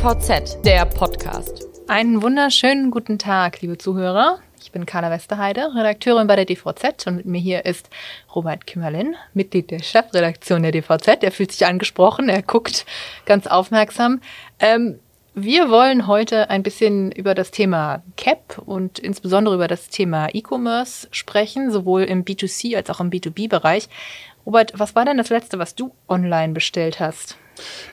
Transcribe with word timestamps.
DVZ, 0.00 0.62
der 0.64 0.86
Podcast. 0.86 1.68
Einen 1.86 2.22
wunderschönen 2.22 2.90
guten 2.90 3.18
Tag, 3.18 3.60
liebe 3.60 3.76
Zuhörer. 3.76 4.38
Ich 4.62 4.72
bin 4.72 4.86
Carla 4.86 5.10
Westerheide, 5.10 5.74
Redakteurin 5.74 6.26
bei 6.26 6.36
der 6.36 6.46
DVZ 6.46 7.06
und 7.06 7.16
mit 7.16 7.26
mir 7.26 7.38
hier 7.38 7.66
ist 7.66 7.90
Robert 8.34 8.66
Kümmerlin, 8.66 9.14
Mitglied 9.34 9.70
der 9.70 9.80
Chefredaktion 9.80 10.62
der 10.62 10.72
DVZ. 10.72 11.22
Er 11.22 11.30
fühlt 11.30 11.52
sich 11.52 11.66
angesprochen, 11.66 12.30
er 12.30 12.40
guckt 12.40 12.86
ganz 13.26 13.46
aufmerksam. 13.46 14.22
Ähm, 14.58 15.00
wir 15.34 15.68
wollen 15.68 16.06
heute 16.06 16.48
ein 16.48 16.62
bisschen 16.62 17.12
über 17.12 17.34
das 17.34 17.50
Thema 17.50 18.02
CAP 18.16 18.56
und 18.64 18.98
insbesondere 18.98 19.54
über 19.54 19.68
das 19.68 19.90
Thema 19.90 20.28
E-Commerce 20.32 21.08
sprechen, 21.10 21.70
sowohl 21.70 22.04
im 22.04 22.24
B2C 22.24 22.74
als 22.74 22.88
auch 22.88 23.00
im 23.00 23.10
B2B-Bereich. 23.10 23.90
Robert, 24.46 24.72
was 24.78 24.94
war 24.94 25.04
denn 25.04 25.18
das 25.18 25.28
letzte, 25.28 25.58
was 25.58 25.74
du 25.74 25.92
online 26.08 26.54
bestellt 26.54 27.00
hast? 27.00 27.36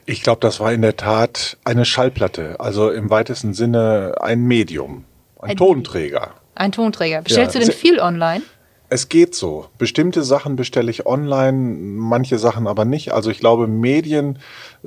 Ich 0.06 0.24
glaube, 0.24 0.40
das 0.42 0.60
war 0.60 0.74
in 0.74 0.82
der 0.82 0.98
Tat 0.98 1.58
eine 1.64 1.86
Schallplatte, 1.86 2.60
also 2.60 2.90
im 2.92 3.10
weitesten 3.10 3.54
Sinne 3.54 4.16
ein 4.22 4.44
Medium, 4.44 5.06
ein, 5.40 5.52
ein 5.52 5.58
Tonträger. 5.58 6.32
Ein 6.56 6.72
Tonträger. 6.72 7.22
Bestellst 7.22 7.56
ja, 7.56 7.62
du 7.62 7.68
denn 7.68 7.76
viel 7.76 8.00
online? 8.00 8.42
Es 8.90 9.10
geht 9.10 9.36
so. 9.36 9.68
Bestimmte 9.78 10.24
Sachen 10.24 10.56
bestelle 10.56 10.90
ich 10.90 11.06
online, 11.06 11.76
manche 11.78 12.40
Sachen 12.40 12.68
aber 12.68 12.86
nicht. 12.86 13.14
Also 13.14 13.30
ich 13.30 13.40
glaube, 13.40 13.68
Medien, 13.68 14.40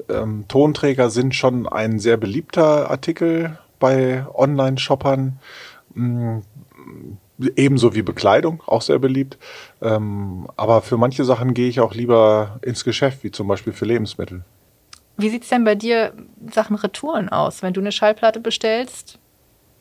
ähm, 0.09 0.47
Tonträger 0.49 1.11
sind 1.11 1.35
schon 1.35 1.69
ein 1.69 1.99
sehr 1.99 2.17
beliebter 2.17 2.91
Artikel 2.91 3.59
bei 3.79 4.25
Online-Shoppern. 4.35 5.39
Ähm, 5.95 6.43
ebenso 7.57 7.95
wie 7.95 8.03
Bekleidung, 8.03 8.63
auch 8.67 8.83
sehr 8.83 8.99
beliebt. 8.99 9.39
Ähm, 9.83 10.49
aber 10.57 10.83
für 10.83 10.97
manche 10.97 11.25
Sachen 11.25 11.55
gehe 11.55 11.69
ich 11.69 11.81
auch 11.81 11.95
lieber 11.95 12.59
ins 12.63 12.85
Geschäft, 12.85 13.23
wie 13.23 13.31
zum 13.31 13.49
Beispiel 13.49 13.73
für 13.73 13.85
Lebensmittel. 13.85 14.45
Wie 15.21 15.31
sieht 15.31 15.45
es 15.45 15.49
denn 15.49 15.65
bei 15.65 15.75
dir 15.75 16.13
Sachen 16.51 16.77
Retouren 16.77 17.29
aus? 17.29 17.63
Wenn 17.63 17.73
du 17.73 17.81
eine 17.81 17.93
Schallplatte 17.93 18.41
bestellst, 18.41 19.19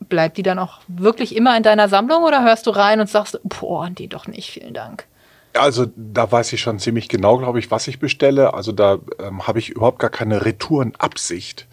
bleibt 0.08 0.38
die 0.38 0.44
dann 0.44 0.60
auch 0.60 0.80
wirklich 0.88 1.36
immer 1.36 1.56
in 1.58 1.64
deiner 1.64 1.90
Sammlung 1.90 2.24
oder 2.24 2.44
hörst 2.44 2.68
du 2.68 2.72
rein 2.72 3.00
und 3.00 3.10
sagst, 3.10 3.40
boah, 3.44 3.90
die 3.90 4.08
doch 4.08 4.28
nicht, 4.28 4.50
vielen 4.52 4.74
Dank? 4.74 5.06
Also 5.54 5.88
da 5.96 6.32
weiß 6.32 6.54
ich 6.54 6.62
schon 6.62 6.80
ziemlich 6.80 7.10
genau, 7.10 7.38
glaube 7.38 7.60
ich, 7.60 7.72
was 7.72 7.88
ich 7.88 8.00
bestelle. 8.00 8.54
Also 8.54 8.72
da 8.72 9.00
ähm, 9.20 9.48
habe 9.48 9.60
ich 9.60 9.70
überhaupt 9.70 10.00
gar 10.00 10.12
keine 10.12 10.46
Retourenabsicht 10.46 11.68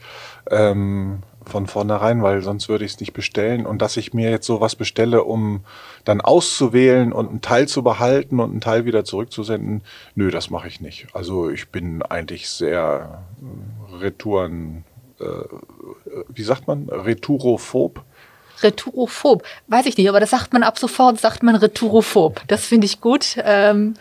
ähm, 0.51 1.23
von 1.47 1.67
vornherein, 1.67 2.23
weil 2.23 2.43
sonst 2.43 2.69
würde 2.69 2.85
ich 2.85 2.93
es 2.93 3.01
nicht 3.01 3.13
bestellen. 3.13 3.67
Und 3.67 3.81
dass 3.81 3.97
ich 3.97 4.13
mir 4.13 4.31
jetzt 4.31 4.47
sowas 4.47 4.75
bestelle, 4.75 5.25
um 5.25 5.61
dann 6.05 6.21
auszuwählen 6.21 7.13
und 7.13 7.29
einen 7.29 7.41
Teil 7.41 7.69
zu 7.69 7.83
behalten 7.83 8.41
und 8.41 8.51
einen 8.51 8.61
Teil 8.61 8.85
wieder 8.85 9.05
zurückzusenden, 9.05 9.83
nö, 10.15 10.31
das 10.31 10.51
mache 10.51 10.69
ich 10.69 10.81
nicht. 10.81 11.07
Also 11.13 11.51
ich 11.51 11.69
bin 11.69 12.03
eigentlich 12.03 12.49
sehr 12.49 13.23
äh, 13.41 13.97
Retouren, 13.97 14.85
äh, 15.21 15.25
wie 16.29 16.43
sagt 16.43 16.67
man, 16.67 16.89
Retourophob. 16.89 18.03
Retourophob. 18.63 19.43
Weiß 19.69 19.87
ich 19.87 19.97
nicht, 19.97 20.09
aber 20.09 20.21
das 20.21 20.31
sagt 20.31 20.53
man 20.53 20.63
ab 20.63 20.79
sofort, 20.79 21.21
sagt 21.21 21.43
man 21.43 21.57
Retourophob. 21.57 22.43
Das 22.49 22.65
finde 22.65 22.87
ich 22.87 23.01
gut. 23.01 23.37
Ähm 23.45 23.95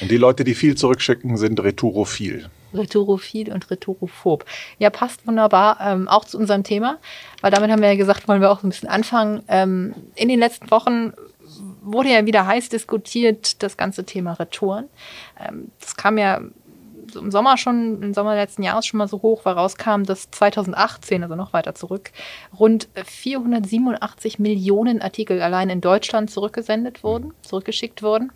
und 0.00 0.10
die 0.10 0.16
Leute, 0.16 0.44
die 0.44 0.54
viel 0.54 0.76
zurückschicken, 0.76 1.36
sind 1.36 1.62
Retourophil. 1.62 2.48
Retourophil 2.74 3.52
und 3.52 3.70
Retourophob. 3.70 4.44
Ja, 4.78 4.90
passt 4.90 5.26
wunderbar 5.26 5.78
ähm, 5.80 6.08
auch 6.08 6.24
zu 6.24 6.38
unserem 6.38 6.64
Thema, 6.64 6.98
weil 7.40 7.50
damit 7.50 7.70
haben 7.70 7.82
wir 7.82 7.90
ja 7.90 7.96
gesagt, 7.96 8.28
wollen 8.28 8.40
wir 8.40 8.50
auch 8.50 8.60
so 8.60 8.66
ein 8.66 8.70
bisschen 8.70 8.88
anfangen. 8.88 9.42
Ähm, 9.48 9.94
in 10.14 10.28
den 10.28 10.38
letzten 10.38 10.70
Wochen 10.70 11.12
wurde 11.82 12.10
ja 12.10 12.26
wieder 12.26 12.46
heiß 12.46 12.68
diskutiert, 12.68 13.62
das 13.62 13.76
ganze 13.76 14.04
Thema 14.04 14.34
Retouren. 14.34 14.88
Ähm, 15.40 15.70
das 15.80 15.96
kam 15.96 16.18
ja 16.18 16.40
im 17.14 17.30
Sommer 17.30 17.56
schon, 17.58 18.02
im 18.02 18.14
Sommer 18.14 18.34
letzten 18.34 18.62
Jahres 18.62 18.86
schon 18.86 18.98
mal 18.98 19.08
so 19.08 19.22
hoch, 19.22 19.44
weil 19.44 19.54
rauskam, 19.54 20.04
dass 20.04 20.30
2018, 20.30 21.22
also 21.22 21.36
noch 21.36 21.52
weiter 21.52 21.74
zurück, 21.74 22.10
rund 22.58 22.88
487 23.04 24.38
Millionen 24.38 25.02
Artikel 25.02 25.42
allein 25.42 25.70
in 25.70 25.80
Deutschland 25.80 26.30
zurückgesendet 26.30 27.02
wurden, 27.04 27.34
zurückgeschickt 27.42 28.02
wurden. 28.02 28.32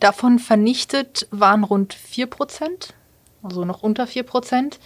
Davon 0.00 0.38
vernichtet 0.38 1.26
waren 1.30 1.64
rund 1.64 1.94
4 1.94 2.26
Prozent, 2.26 2.94
also 3.46 3.64
noch 3.64 3.82
unter 3.82 4.06
4 4.06 4.22
Prozent. 4.22 4.78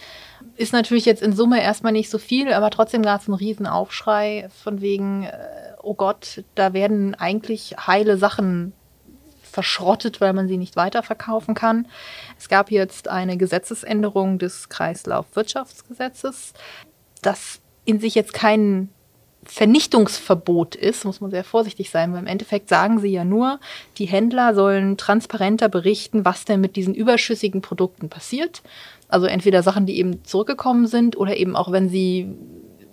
Ist 0.55 0.73
natürlich 0.73 1.05
jetzt 1.05 1.21
in 1.21 1.33
Summe 1.33 1.61
erstmal 1.61 1.91
nicht 1.91 2.09
so 2.09 2.17
viel, 2.17 2.53
aber 2.53 2.69
trotzdem 2.69 3.01
gab 3.01 3.21
es 3.21 3.27
einen 3.27 3.35
riesen 3.35 3.67
Aufschrei 3.67 4.49
von 4.63 4.81
wegen, 4.81 5.23
äh, 5.23 5.73
oh 5.81 5.93
Gott, 5.93 6.43
da 6.55 6.73
werden 6.73 7.15
eigentlich 7.15 7.75
heile 7.85 8.17
Sachen 8.17 8.73
verschrottet, 9.41 10.21
weil 10.21 10.33
man 10.33 10.47
sie 10.47 10.57
nicht 10.57 10.75
weiterverkaufen 10.75 11.55
kann. 11.55 11.87
Es 12.39 12.49
gab 12.49 12.71
jetzt 12.71 13.07
eine 13.07 13.37
Gesetzesänderung 13.37 14.39
des 14.39 14.69
Kreislaufwirtschaftsgesetzes, 14.69 16.53
das 17.21 17.59
in 17.85 17.99
sich 17.99 18.15
jetzt 18.15 18.33
kein 18.33 18.89
Vernichtungsverbot 19.43 20.75
ist, 20.75 21.03
muss 21.03 21.19
man 21.19 21.31
sehr 21.31 21.43
vorsichtig 21.43 21.89
sein, 21.89 22.13
weil 22.13 22.19
im 22.19 22.27
Endeffekt 22.27 22.69
sagen 22.69 22.99
sie 22.99 23.11
ja 23.11 23.25
nur, 23.25 23.59
die 23.97 24.05
Händler 24.05 24.53
sollen 24.53 24.97
transparenter 24.97 25.67
berichten, 25.67 26.25
was 26.25 26.45
denn 26.45 26.61
mit 26.61 26.75
diesen 26.75 26.93
überschüssigen 26.93 27.61
Produkten 27.61 28.09
passiert. 28.09 28.61
Also 29.07 29.25
entweder 29.25 29.63
Sachen, 29.63 29.85
die 29.85 29.97
eben 29.97 30.23
zurückgekommen 30.23 30.87
sind 30.87 31.17
oder 31.17 31.35
eben 31.35 31.55
auch, 31.55 31.71
wenn 31.71 31.89
sie 31.89 32.35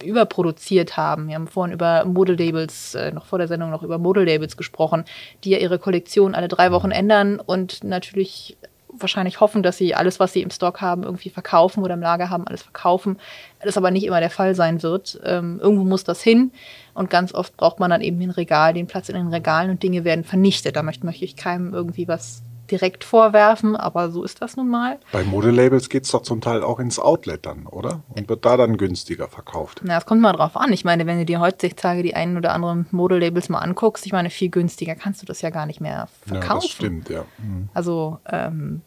überproduziert 0.02 0.96
haben. 0.96 1.28
Wir 1.28 1.34
haben 1.34 1.48
vorhin 1.48 1.74
über 1.74 2.04
Modelabels, 2.04 2.94
äh, 2.94 3.12
noch 3.12 3.26
vor 3.26 3.38
der 3.38 3.48
Sendung 3.48 3.70
noch 3.70 3.82
über 3.82 3.98
Modelabels 3.98 4.56
gesprochen, 4.56 5.04
die 5.44 5.50
ja 5.50 5.58
ihre 5.58 5.78
Kollektion 5.78 6.34
alle 6.34 6.48
drei 6.48 6.72
Wochen 6.72 6.90
ändern 6.90 7.40
und 7.40 7.84
natürlich 7.84 8.56
wahrscheinlich 9.00 9.40
hoffen, 9.40 9.62
dass 9.62 9.76
sie 9.76 9.94
alles, 9.94 10.20
was 10.20 10.32
sie 10.32 10.42
im 10.42 10.50
Stock 10.50 10.80
haben, 10.80 11.02
irgendwie 11.02 11.30
verkaufen 11.30 11.82
oder 11.82 11.94
im 11.94 12.00
Lager 12.00 12.30
haben, 12.30 12.46
alles 12.46 12.62
verkaufen. 12.62 13.18
Das 13.62 13.76
aber 13.76 13.90
nicht 13.90 14.04
immer 14.04 14.20
der 14.20 14.30
Fall 14.30 14.54
sein 14.54 14.82
wird. 14.82 15.20
Ähm, 15.24 15.60
irgendwo 15.62 15.84
muss 15.84 16.04
das 16.04 16.22
hin 16.22 16.52
und 16.94 17.10
ganz 17.10 17.34
oft 17.34 17.56
braucht 17.56 17.80
man 17.80 17.90
dann 17.90 18.00
eben 18.00 18.20
ein 18.20 18.30
Regal, 18.30 18.74
den 18.74 18.86
Platz 18.86 19.08
in 19.08 19.14
den 19.14 19.28
Regalen 19.28 19.70
und 19.70 19.82
Dinge 19.82 20.04
werden 20.04 20.24
vernichtet. 20.24 20.76
Da 20.76 20.82
möchte, 20.82 21.06
möchte 21.06 21.24
ich 21.24 21.36
keinem 21.36 21.74
irgendwie 21.74 22.08
was 22.08 22.42
direkt 22.70 23.04
vorwerfen, 23.04 23.76
aber 23.76 24.10
so 24.10 24.24
ist 24.24 24.42
das 24.42 24.56
nun 24.56 24.68
mal. 24.68 24.98
Bei 25.12 25.24
Modelabels 25.24 25.88
geht 25.88 26.04
es 26.04 26.10
doch 26.10 26.22
zum 26.22 26.40
Teil 26.40 26.62
auch 26.62 26.78
ins 26.78 26.98
Outlet 26.98 27.44
dann, 27.46 27.66
oder? 27.66 28.02
Und 28.14 28.28
wird 28.28 28.44
da 28.44 28.56
dann 28.56 28.76
günstiger 28.76 29.28
verkauft. 29.28 29.80
Na, 29.84 29.98
es 29.98 30.06
kommt 30.06 30.20
mal 30.20 30.32
drauf 30.32 30.56
an. 30.56 30.72
Ich 30.72 30.84
meine, 30.84 31.06
wenn 31.06 31.18
du 31.18 31.24
dir 31.24 31.40
heutzutage 31.40 32.02
die 32.02 32.14
einen 32.14 32.36
oder 32.36 32.52
anderen 32.52 32.86
Modelabels 32.90 33.48
mal 33.48 33.58
anguckst, 33.58 34.06
ich 34.06 34.12
meine, 34.12 34.30
viel 34.30 34.50
günstiger 34.50 34.94
kannst 34.94 35.22
du 35.22 35.26
das 35.26 35.42
ja 35.42 35.50
gar 35.50 35.66
nicht 35.66 35.80
mehr 35.80 36.08
verkaufen. 36.26 36.48
Ja, 36.48 36.54
das 36.54 36.68
stimmt, 36.68 37.08
ja. 37.08 37.24
Mhm. 37.38 37.68
Also, 37.74 38.18
ähm, 38.30 38.82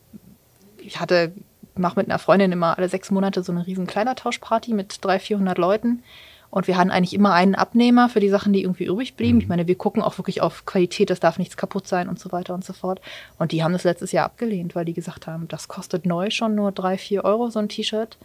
ich 0.77 0.99
hatte, 0.99 1.33
mache 1.75 1.99
mit 1.99 2.07
einer 2.07 2.19
Freundin 2.19 2.51
immer 2.51 2.77
alle 2.77 2.89
sechs 2.89 3.11
Monate 3.11 3.43
so 3.43 3.51
eine 3.51 3.65
riesen 3.65 3.87
Kleidertauschparty 3.87 4.73
mit 4.73 5.03
300, 5.03 5.21
400 5.21 5.57
Leuten. 5.57 6.03
Und 6.51 6.67
wir 6.67 6.77
hatten 6.77 6.91
eigentlich 6.91 7.13
immer 7.13 7.33
einen 7.33 7.55
Abnehmer 7.55 8.09
für 8.09 8.19
die 8.19 8.29
Sachen, 8.29 8.51
die 8.51 8.61
irgendwie 8.61 8.83
übrig 8.83 9.15
blieben. 9.15 9.37
Mhm. 9.37 9.41
Ich 9.41 9.47
meine, 9.47 9.67
wir 9.67 9.75
gucken 9.75 10.03
auch 10.03 10.17
wirklich 10.17 10.41
auf 10.41 10.65
Qualität, 10.65 11.09
das 11.09 11.21
darf 11.21 11.39
nichts 11.39 11.57
kaputt 11.57 11.87
sein 11.87 12.09
und 12.09 12.19
so 12.19 12.31
weiter 12.31 12.53
und 12.53 12.63
so 12.63 12.73
fort. 12.73 13.01
Und 13.39 13.53
die 13.53 13.63
haben 13.63 13.71
das 13.71 13.85
letztes 13.85 14.11
Jahr 14.11 14.25
abgelehnt, 14.25 14.75
weil 14.75 14.85
die 14.85 14.93
gesagt 14.93 15.27
haben, 15.27 15.47
das 15.47 15.69
kostet 15.69 16.05
neu 16.05 16.29
schon 16.29 16.53
nur 16.53 16.71
drei, 16.71 16.97
vier 16.97 17.23
Euro, 17.23 17.49
so 17.49 17.59
ein 17.59 17.69
T-Shirt. 17.69 18.17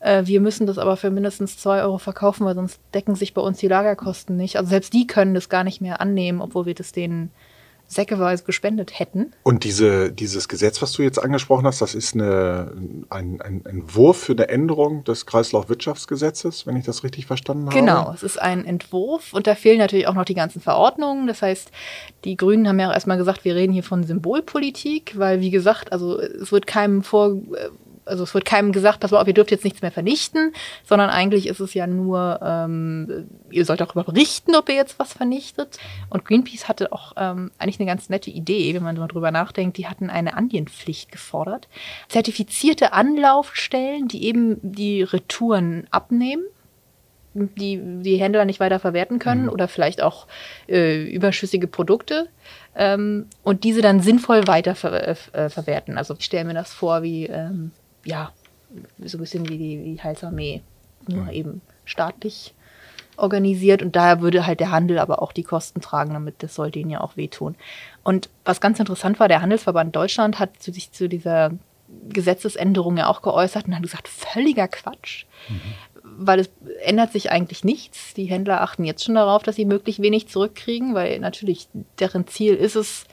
Äh, 0.00 0.26
wir 0.26 0.40
müssen 0.40 0.66
das 0.66 0.78
aber 0.78 0.96
für 0.98 1.10
mindestens 1.10 1.56
zwei 1.56 1.82
Euro 1.82 1.98
verkaufen, 1.98 2.44
weil 2.44 2.54
sonst 2.54 2.80
decken 2.92 3.14
sich 3.14 3.32
bei 3.32 3.40
uns 3.40 3.58
die 3.58 3.68
Lagerkosten 3.68 4.36
nicht. 4.36 4.56
Also 4.56 4.68
selbst 4.68 4.92
die 4.92 5.06
können 5.06 5.34
das 5.34 5.48
gar 5.48 5.64
nicht 5.64 5.80
mehr 5.80 6.00
annehmen, 6.00 6.42
obwohl 6.42 6.66
wir 6.66 6.74
das 6.74 6.92
denen 6.92 7.30
säckeweise 7.90 8.44
gespendet 8.44 8.98
hätten. 8.98 9.32
Und 9.42 9.64
diese, 9.64 10.12
dieses 10.12 10.48
Gesetz, 10.48 10.80
was 10.80 10.92
du 10.92 11.02
jetzt 11.02 11.18
angesprochen 11.18 11.66
hast, 11.66 11.80
das 11.80 11.96
ist 11.96 12.14
eine, 12.14 12.72
ein, 13.10 13.40
ein 13.40 13.64
Entwurf 13.66 14.18
für 14.18 14.32
eine 14.32 14.48
Änderung 14.48 15.02
des 15.02 15.26
Kreislaufwirtschaftsgesetzes, 15.26 16.68
wenn 16.68 16.76
ich 16.76 16.84
das 16.84 17.02
richtig 17.02 17.26
verstanden 17.26 17.66
habe. 17.66 17.74
Genau, 17.74 18.12
es 18.14 18.22
ist 18.22 18.40
ein 18.40 18.64
Entwurf 18.64 19.32
und 19.34 19.48
da 19.48 19.56
fehlen 19.56 19.78
natürlich 19.78 20.06
auch 20.06 20.14
noch 20.14 20.24
die 20.24 20.34
ganzen 20.34 20.60
Verordnungen. 20.60 21.26
Das 21.26 21.42
heißt, 21.42 21.72
die 22.24 22.36
Grünen 22.36 22.68
haben 22.68 22.78
ja 22.78 22.90
auch 22.90 22.94
erstmal 22.94 23.18
gesagt, 23.18 23.44
wir 23.44 23.56
reden 23.56 23.72
hier 23.72 23.82
von 23.82 24.04
Symbolpolitik, 24.04 25.18
weil 25.18 25.40
wie 25.40 25.50
gesagt, 25.50 25.92
also 25.92 26.20
es 26.20 26.52
wird 26.52 26.68
keinem 26.68 27.02
vor 27.02 27.38
also 28.10 28.24
es 28.24 28.34
wird 28.34 28.44
keinem 28.44 28.72
gesagt, 28.72 29.00
pass 29.00 29.10
mal 29.12 29.20
auf, 29.20 29.26
ihr 29.26 29.34
dürft 29.34 29.50
jetzt 29.50 29.64
nichts 29.64 29.82
mehr 29.82 29.90
vernichten, 29.90 30.52
sondern 30.84 31.08
eigentlich 31.10 31.46
ist 31.46 31.60
es 31.60 31.74
ja 31.74 31.86
nur, 31.86 32.40
ähm, 32.42 33.28
ihr 33.50 33.64
sollt 33.64 33.80
darüber 33.80 34.04
berichten, 34.04 34.54
ob 34.54 34.68
ihr 34.68 34.74
jetzt 34.74 34.98
was 34.98 35.12
vernichtet. 35.12 35.78
Und 36.10 36.24
Greenpeace 36.24 36.68
hatte 36.68 36.92
auch 36.92 37.12
ähm, 37.16 37.50
eigentlich 37.58 37.80
eine 37.80 37.88
ganz 37.88 38.08
nette 38.08 38.30
Idee, 38.30 38.74
wenn 38.74 38.82
man 38.82 38.96
so 38.96 39.06
drüber 39.06 39.30
nachdenkt. 39.30 39.78
Die 39.78 39.86
hatten 39.86 40.10
eine 40.10 40.36
Andienpflicht 40.36 41.10
gefordert. 41.12 41.68
Zertifizierte 42.08 42.92
Anlaufstellen, 42.92 44.08
die 44.08 44.24
eben 44.24 44.58
die 44.62 45.02
Retouren 45.02 45.86
abnehmen 45.90 46.42
die 47.32 47.80
die 48.02 48.16
Händler 48.16 48.44
nicht 48.44 48.60
weiter 48.60 48.80
verwerten 48.80 49.18
können 49.18 49.44
mhm. 49.44 49.50
oder 49.50 49.68
vielleicht 49.68 50.02
auch 50.02 50.26
äh, 50.68 51.04
überschüssige 51.04 51.66
Produkte 51.66 52.28
ähm, 52.74 53.26
und 53.42 53.64
diese 53.64 53.82
dann 53.82 54.00
sinnvoll 54.00 54.46
weiter 54.46 54.74
ver 54.74 55.08
äh, 55.08 55.48
verwerten. 55.48 55.96
Also 55.96 56.14
ich 56.18 56.24
stelle 56.24 56.44
mir 56.44 56.54
das 56.54 56.72
vor 56.72 57.02
wie 57.02 57.26
ähm, 57.26 57.70
ja, 58.10 58.32
so 59.04 59.18
ein 59.18 59.20
bisschen 59.20 59.48
wie 59.48 59.58
die, 59.58 59.80
wie 59.80 59.92
die 59.94 60.02
Heilsarmee, 60.02 60.62
nur 61.08 61.24
mhm. 61.24 61.30
eben 61.30 61.60
staatlich 61.84 62.54
organisiert 63.16 63.82
und 63.82 63.96
daher 63.96 64.20
würde 64.20 64.46
halt 64.46 64.60
der 64.60 64.70
Handel 64.70 64.98
aber 64.98 65.22
auch 65.22 65.32
die 65.32 65.42
Kosten 65.42 65.80
tragen, 65.80 66.14
damit 66.14 66.42
das 66.42 66.54
sollte 66.54 66.78
ihnen 66.78 66.90
ja 66.90 67.00
auch 67.00 67.16
wehtun. 67.16 67.54
Und 68.02 68.30
was 68.44 68.60
ganz 68.60 68.78
interessant 68.78 69.20
war, 69.20 69.28
der 69.28 69.42
Handelsverband 69.42 69.94
Deutschland 69.94 70.38
hat 70.38 70.62
zu 70.62 70.72
sich 70.72 70.92
zu 70.92 71.08
dieser 71.08 71.50
Gesetzesänderung 72.08 72.96
ja 72.96 73.08
auch 73.08 73.20
geäußert 73.20 73.66
und 73.66 73.74
hat 73.74 73.82
gesagt, 73.82 74.08
völliger 74.08 74.68
Quatsch. 74.68 75.24
Mhm. 75.48 75.60
weil 76.02 76.40
es 76.40 76.50
ändert 76.82 77.12
sich 77.12 77.30
eigentlich 77.30 77.62
nichts. 77.64 78.14
Die 78.14 78.24
Händler 78.24 78.62
achten 78.62 78.84
jetzt 78.84 79.04
schon 79.04 79.14
darauf, 79.14 79.42
dass 79.42 79.56
sie 79.56 79.64
möglichst 79.64 80.02
wenig 80.02 80.28
zurückkriegen, 80.28 80.94
weil 80.94 81.18
natürlich 81.18 81.68
deren 81.98 82.26
Ziel 82.26 82.54
ist 82.54 82.76
es, 82.76 83.04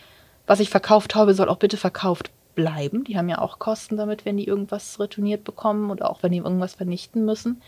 was 0.45 0.59
ich 0.59 0.69
verkauft 0.69 1.15
habe, 1.15 1.33
soll 1.33 1.49
auch 1.49 1.57
bitte 1.57 1.77
verkauft 1.77 2.31
bleiben. 2.57 3.03
Die 3.03 3.17
haben 3.17 3.29
ja 3.29 3.37
auch 3.37 3.59
Kosten 3.59 3.97
damit, 3.97 4.25
wenn 4.25 4.35
die 4.35 4.47
irgendwas 4.47 4.99
retourniert 4.99 5.43
bekommen 5.43 5.91
oder 5.91 6.09
auch 6.09 6.23
wenn 6.23 6.31
die 6.31 6.39
irgendwas 6.39 6.73
vernichten 6.73 7.23
müssen. 7.23 7.61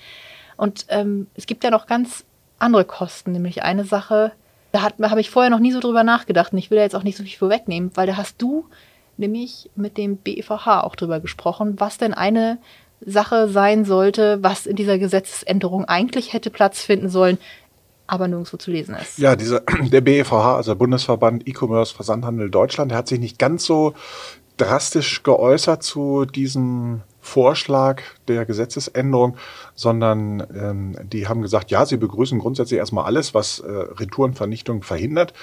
Und 0.57 0.87
ähm, 0.89 1.27
es 1.35 1.45
gibt 1.45 1.63
ja 1.63 1.69
noch 1.69 1.85
ganz 1.85 2.25
andere 2.57 2.83
Kosten, 2.83 3.31
nämlich 3.31 3.61
eine 3.61 3.85
Sache, 3.85 4.33
da 4.71 4.81
habe 4.81 5.21
ich 5.21 5.29
vorher 5.29 5.51
noch 5.51 5.59
nie 5.59 5.71
so 5.71 5.79
drüber 5.79 6.03
nachgedacht 6.03 6.51
und 6.51 6.57
ich 6.57 6.71
will 6.71 6.77
da 6.77 6.83
jetzt 6.83 6.95
auch 6.95 7.03
nicht 7.03 7.17
so 7.17 7.23
viel 7.23 7.37
vorwegnehmen, 7.37 7.91
weil 7.93 8.07
da 8.07 8.17
hast 8.17 8.41
du 8.41 8.65
nämlich 9.17 9.69
mit 9.75 9.97
dem 9.97 10.17
BEVH 10.17 10.81
auch 10.81 10.95
drüber 10.95 11.19
gesprochen, 11.19 11.75
was 11.77 11.97
denn 11.97 12.13
eine 12.13 12.57
Sache 13.05 13.47
sein 13.47 13.85
sollte, 13.85 14.39
was 14.41 14.65
in 14.65 14.75
dieser 14.75 14.97
Gesetzesänderung 14.97 15.85
eigentlich 15.85 16.33
hätte 16.33 16.49
Platz 16.49 16.83
finden 16.83 17.09
sollen, 17.09 17.37
aber 18.09 18.27
nirgendwo 18.27 18.57
zu 18.57 18.71
lesen 18.71 18.95
ist. 18.95 19.19
Ja, 19.19 19.35
dieser, 19.35 19.61
der 19.91 20.01
BEVH, 20.01 20.57
also 20.57 20.71
der 20.71 20.77
Bundesverband 20.79 21.47
E-Commerce 21.47 21.93
Versandhandel 21.93 22.49
Deutschland, 22.49 22.91
der 22.91 22.97
hat 22.97 23.07
sich 23.07 23.19
nicht 23.19 23.39
ganz 23.39 23.65
so 23.65 23.93
drastisch 24.59 25.23
geäußert 25.23 25.83
zu 25.83 26.25
diesem 26.25 27.01
Vorschlag 27.21 28.01
der 28.27 28.45
Gesetzesänderung, 28.45 29.37
sondern 29.75 30.45
ähm, 30.55 30.95
die 31.03 31.27
haben 31.27 31.41
gesagt, 31.41 31.69
ja, 31.69 31.85
sie 31.85 31.97
begrüßen 31.97 32.39
grundsätzlich 32.39 32.79
erstmal 32.79 33.05
alles, 33.05 33.33
was 33.33 33.59
äh, 33.59 33.69
Retourenvernichtung 33.69 34.83
verhindert. 34.83 35.33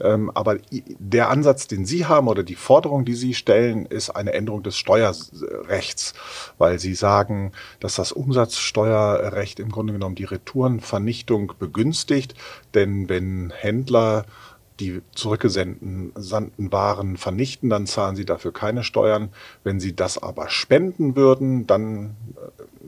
Ähm, 0.00 0.30
aber 0.34 0.56
der 0.70 1.30
Ansatz, 1.30 1.66
den 1.66 1.86
Sie 1.86 2.06
haben 2.06 2.28
oder 2.28 2.44
die 2.44 2.54
Forderung, 2.54 3.04
die 3.04 3.14
Sie 3.14 3.34
stellen, 3.34 3.84
ist 3.86 4.10
eine 4.10 4.32
Änderung 4.32 4.62
des 4.62 4.76
Steuerrechts, 4.76 6.14
weil 6.56 6.78
Sie 6.78 6.94
sagen, 6.94 7.52
dass 7.80 7.96
das 7.96 8.12
Umsatzsteuerrecht 8.12 9.60
im 9.60 9.70
Grunde 9.70 9.92
genommen 9.92 10.14
die 10.14 10.24
Retourenvernichtung 10.24 11.52
begünstigt. 11.58 12.34
Denn 12.74 13.08
wenn 13.08 13.52
Händler 13.54 14.24
die 14.80 15.02
zurückgesandten 15.14 16.12
Waren 16.56 17.16
vernichten, 17.16 17.70
dann 17.70 17.86
zahlen 17.86 18.16
sie 18.16 18.24
dafür 18.24 18.52
keine 18.52 18.82
Steuern. 18.82 19.28
Wenn 19.62 19.78
sie 19.80 19.94
das 19.94 20.20
aber 20.20 20.48
spenden 20.48 21.16
würden, 21.16 21.66
dann 21.66 22.16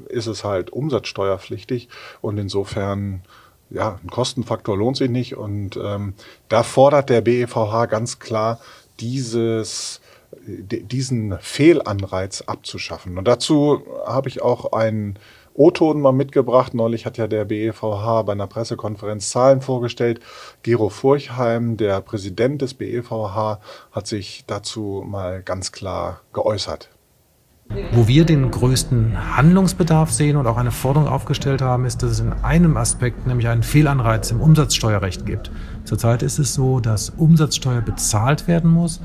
äh, 0.08 0.12
ist 0.12 0.26
es 0.26 0.44
halt 0.44 0.70
umsatzsteuerpflichtig 0.70 1.88
und 2.20 2.38
insofern 2.38 3.22
ja, 3.70 3.98
ein 4.02 4.10
Kostenfaktor 4.10 4.76
lohnt 4.76 4.96
sich 4.96 5.10
nicht 5.10 5.36
und 5.36 5.76
ähm, 5.76 6.14
da 6.48 6.62
fordert 6.62 7.10
der 7.10 7.20
BEVH 7.20 7.86
ganz 7.86 8.18
klar 8.20 8.60
dieses 9.00 10.00
diesen 10.46 11.38
Fehlanreiz 11.40 12.42
abzuschaffen. 12.42 13.18
Und 13.18 13.26
dazu 13.26 13.82
habe 14.06 14.28
ich 14.28 14.42
auch 14.42 14.72
einen 14.72 15.18
O-Ton 15.56 16.00
mal 16.00 16.12
mitgebracht. 16.12 16.74
Neulich 16.74 17.06
hat 17.06 17.16
ja 17.16 17.26
der 17.26 17.46
BEVH 17.46 18.22
bei 18.24 18.32
einer 18.32 18.46
Pressekonferenz 18.46 19.30
Zahlen 19.30 19.62
vorgestellt. 19.62 20.20
Gero 20.62 20.90
Furchheim, 20.90 21.76
der 21.76 22.02
Präsident 22.02 22.60
des 22.60 22.74
BEVH, 22.74 23.58
hat 23.90 24.06
sich 24.06 24.44
dazu 24.46 25.02
mal 25.06 25.42
ganz 25.42 25.72
klar 25.72 26.20
geäußert. 26.34 26.90
Wo 27.92 28.06
wir 28.06 28.24
den 28.24 28.50
größten 28.50 29.36
Handlungsbedarf 29.36 30.12
sehen 30.12 30.36
und 30.36 30.46
auch 30.46 30.56
eine 30.56 30.70
Forderung 30.70 31.08
aufgestellt 31.08 31.62
haben, 31.62 31.84
ist, 31.84 32.02
dass 32.02 32.12
es 32.12 32.20
in 32.20 32.32
einem 32.32 32.76
Aspekt, 32.76 33.26
nämlich 33.26 33.48
einen 33.48 33.64
Fehlanreiz 33.64 34.30
im 34.30 34.40
Umsatzsteuerrecht 34.40 35.26
gibt. 35.26 35.50
Zurzeit 35.84 36.22
ist 36.22 36.38
es 36.38 36.54
so, 36.54 36.78
dass 36.78 37.10
Umsatzsteuer 37.10 37.80
bezahlt 37.80 38.46
werden 38.46 38.70
muss, 38.70 39.00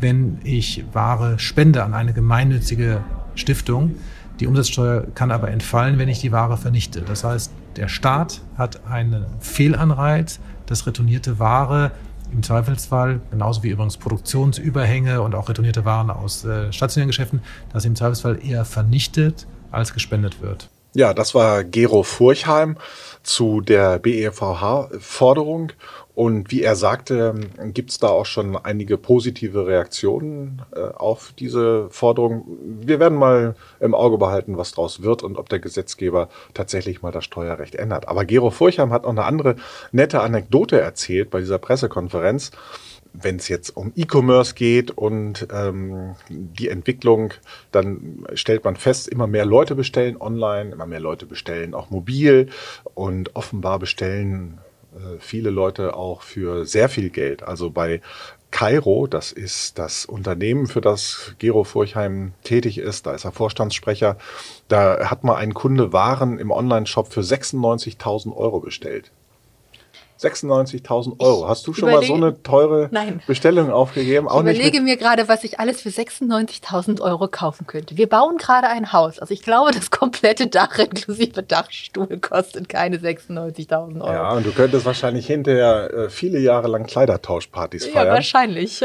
wenn 0.00 0.38
ich 0.42 0.84
Ware 0.92 1.38
spende 1.38 1.84
an 1.84 1.94
eine 1.94 2.12
gemeinnützige 2.12 3.04
Stiftung. 3.36 3.96
Die 4.40 4.46
Umsatzsteuer 4.46 5.06
kann 5.14 5.30
aber 5.30 5.50
entfallen, 5.50 5.98
wenn 5.98 6.08
ich 6.08 6.20
die 6.20 6.32
Ware 6.32 6.56
vernichte. 6.56 7.02
Das 7.02 7.24
heißt, 7.24 7.52
der 7.76 7.88
Staat 7.88 8.40
hat 8.56 8.86
einen 8.86 9.26
Fehlanreiz, 9.40 10.40
dass 10.64 10.86
retournierte 10.86 11.38
Ware 11.38 11.90
im 12.32 12.42
Zweifelsfall, 12.42 13.20
genauso 13.30 13.62
wie 13.62 13.68
übrigens 13.68 13.98
Produktionsüberhänge 13.98 15.20
und 15.20 15.34
auch 15.34 15.48
retournierte 15.48 15.84
Waren 15.84 16.10
aus 16.10 16.44
äh, 16.44 16.72
stationären 16.72 17.08
Geschäften, 17.08 17.42
dass 17.72 17.84
im 17.84 17.96
Zweifelsfall 17.96 18.38
eher 18.42 18.64
vernichtet 18.64 19.46
als 19.70 19.92
gespendet 19.92 20.40
wird. 20.40 20.70
Ja, 20.94 21.14
das 21.14 21.34
war 21.34 21.62
Gero 21.62 22.02
Furchheim 22.02 22.76
zu 23.22 23.60
der 23.60 23.98
BEVH-Forderung. 23.98 25.72
Und 26.20 26.50
wie 26.50 26.62
er 26.62 26.76
sagte, 26.76 27.34
gibt 27.72 27.92
es 27.92 27.98
da 27.98 28.08
auch 28.08 28.26
schon 28.26 28.54
einige 28.54 28.98
positive 28.98 29.66
Reaktionen 29.66 30.60
äh, 30.76 30.80
auf 30.80 31.32
diese 31.38 31.88
Forderung. 31.88 32.58
Wir 32.62 33.00
werden 33.00 33.16
mal 33.16 33.54
im 33.80 33.94
Auge 33.94 34.18
behalten, 34.18 34.58
was 34.58 34.72
daraus 34.72 35.00
wird 35.02 35.22
und 35.22 35.38
ob 35.38 35.48
der 35.48 35.60
Gesetzgeber 35.60 36.28
tatsächlich 36.52 37.00
mal 37.00 37.10
das 37.10 37.24
Steuerrecht 37.24 37.74
ändert. 37.74 38.06
Aber 38.06 38.26
Gero 38.26 38.50
Furchheim 38.50 38.92
hat 38.92 39.04
noch 39.04 39.08
eine 39.12 39.24
andere 39.24 39.56
nette 39.92 40.20
Anekdote 40.20 40.78
erzählt 40.78 41.30
bei 41.30 41.40
dieser 41.40 41.58
Pressekonferenz 41.58 42.50
wenn 43.12 43.36
es 43.36 43.48
jetzt 43.48 43.76
um 43.76 43.92
E-Commerce 43.96 44.54
geht 44.54 44.92
und 44.92 45.48
ähm, 45.52 46.14
die 46.28 46.68
Entwicklung, 46.68 47.32
dann 47.72 48.24
stellt 48.34 48.62
man 48.62 48.76
fest, 48.76 49.08
immer 49.08 49.26
mehr 49.26 49.44
Leute 49.44 49.74
bestellen 49.74 50.16
online, 50.16 50.70
immer 50.70 50.86
mehr 50.86 51.00
Leute 51.00 51.26
bestellen 51.26 51.74
auch 51.74 51.90
mobil 51.90 52.50
und 52.94 53.34
offenbar 53.34 53.80
bestellen 53.80 54.60
viele 55.18 55.50
Leute 55.50 55.94
auch 55.94 56.22
für 56.22 56.66
sehr 56.66 56.88
viel 56.88 57.10
Geld. 57.10 57.42
Also 57.42 57.70
bei 57.70 58.00
Cairo, 58.50 59.06
das 59.06 59.30
ist 59.32 59.78
das 59.78 60.04
Unternehmen, 60.04 60.66
für 60.66 60.80
das 60.80 61.34
Gero 61.38 61.64
Furchheim 61.64 62.32
tätig 62.42 62.78
ist, 62.78 63.06
da 63.06 63.14
ist 63.14 63.24
er 63.24 63.32
Vorstandssprecher, 63.32 64.16
da 64.68 65.08
hat 65.08 65.24
mal 65.24 65.36
ein 65.36 65.54
Kunde 65.54 65.92
Waren 65.92 66.38
im 66.38 66.50
Online-Shop 66.50 67.12
für 67.12 67.20
96.000 67.20 68.34
Euro 68.36 68.60
bestellt. 68.60 69.12
96.000 70.20 71.18
Euro. 71.18 71.48
Hast 71.48 71.66
du 71.66 71.72
schon 71.72 71.88
überlege, 71.88 72.12
mal 72.12 72.20
so 72.20 72.26
eine 72.26 72.42
teure 72.42 72.88
Nein. 72.90 73.22
Bestellung 73.26 73.70
aufgegeben? 73.70 74.28
Auch 74.28 74.44
ich 74.44 74.56
überlege 74.56 74.80
mir 74.80 74.96
gerade, 74.96 75.28
was 75.28 75.44
ich 75.44 75.58
alles 75.58 75.80
für 75.80 75.88
96.000 75.88 77.00
Euro 77.00 77.28
kaufen 77.28 77.66
könnte. 77.66 77.96
Wir 77.96 78.08
bauen 78.08 78.36
gerade 78.36 78.68
ein 78.68 78.92
Haus. 78.92 79.18
Also 79.18 79.32
ich 79.32 79.42
glaube, 79.42 79.70
das 79.72 79.90
komplette 79.90 80.46
Dach 80.46 80.78
inklusive 80.78 81.42
Dachstuhl 81.42 82.18
kostet 82.18 82.68
keine 82.68 82.98
96.000 82.98 84.00
Euro. 84.00 84.12
Ja, 84.12 84.32
und 84.32 84.46
du 84.46 84.52
könntest 84.52 84.84
wahrscheinlich 84.84 85.26
hinterher 85.26 85.92
äh, 85.92 86.10
viele 86.10 86.38
Jahre 86.38 86.68
lang 86.68 86.86
Kleidertauschpartys 86.86 87.86
feiern. 87.86 88.06
Ja, 88.06 88.12
wahrscheinlich. 88.12 88.82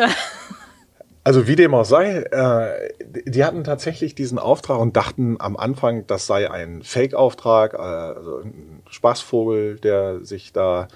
Also 1.28 1.48
wie 1.48 1.56
dem 1.56 1.74
auch 1.74 1.86
sei, 1.86 2.18
äh, 2.18 2.94
die 3.26 3.44
hatten 3.44 3.64
tatsächlich 3.64 4.14
diesen 4.14 4.38
Auftrag 4.38 4.78
und 4.78 4.96
dachten 4.96 5.38
am 5.40 5.58
Anfang, 5.58 6.06
das 6.06 6.28
sei 6.28 6.52
ein 6.52 6.83
Fake-Auftrag, 6.83 7.74
äh, 7.74 7.78
also 7.78 8.42
ein 8.42 8.83
Spaßvogel, 8.92 9.80
der 9.80 10.24
sich 10.24 10.54
da 10.54 10.88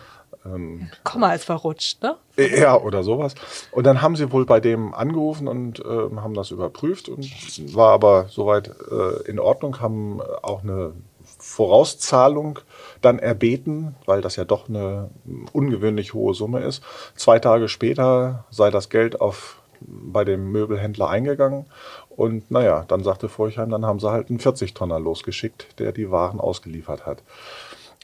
ähm, 0.46 0.90
Komma 1.04 1.34
ist 1.34 1.44
verrutscht, 1.44 2.02
ne? 2.02 2.18
Ja, 2.38 2.80
oder 2.80 3.04
sowas. 3.04 3.36
Und 3.72 3.86
dann 3.86 4.02
haben 4.02 4.16
sie 4.16 4.32
wohl 4.32 4.46
bei 4.46 4.60
dem 4.60 4.94
angerufen 4.94 5.48
und 5.48 5.80
äh, 5.80 6.16
haben 6.16 6.34
das 6.34 6.52
überprüft 6.52 7.10
und 7.10 7.30
war 7.76 7.92
aber 7.92 8.28
soweit 8.30 8.70
äh, 8.92 9.30
in 9.30 9.40
Ordnung, 9.40 9.80
haben 9.82 10.22
auch 10.42 10.64
eine 10.64 10.94
Vorauszahlung 11.40 12.60
dann 13.02 13.20
erbeten, 13.20 13.96
weil 14.06 14.22
das 14.22 14.36
ja 14.36 14.46
doch 14.46 14.68
eine 14.70 15.10
ungewöhnlich 15.54 16.14
hohe 16.14 16.34
Summe 16.34 16.62
ist. 16.62 16.84
Zwei 17.16 17.40
Tage 17.40 17.68
später 17.68 18.46
sei 18.50 18.72
das 18.72 18.90
Geld 18.90 19.22
auf, 19.22 19.62
bei 19.82 20.26
dem 20.26 20.52
Möbelhändler 20.52 21.10
eingegangen 21.10 21.66
und 22.10 22.52
naja, 22.52 22.84
dann 22.88 23.04
sagte 23.04 23.30
Furchheim, 23.30 23.70
dann 23.70 23.86
haben 23.86 24.00
sie 24.00 24.12
halt 24.12 24.30
einen 24.30 24.40
40-Tonner 24.40 25.00
losgeschickt, 25.00 25.80
der 25.80 25.94
die 25.94 26.12
Waren 26.12 26.42
ausgeliefert 26.42 27.06
hat. 27.06 27.24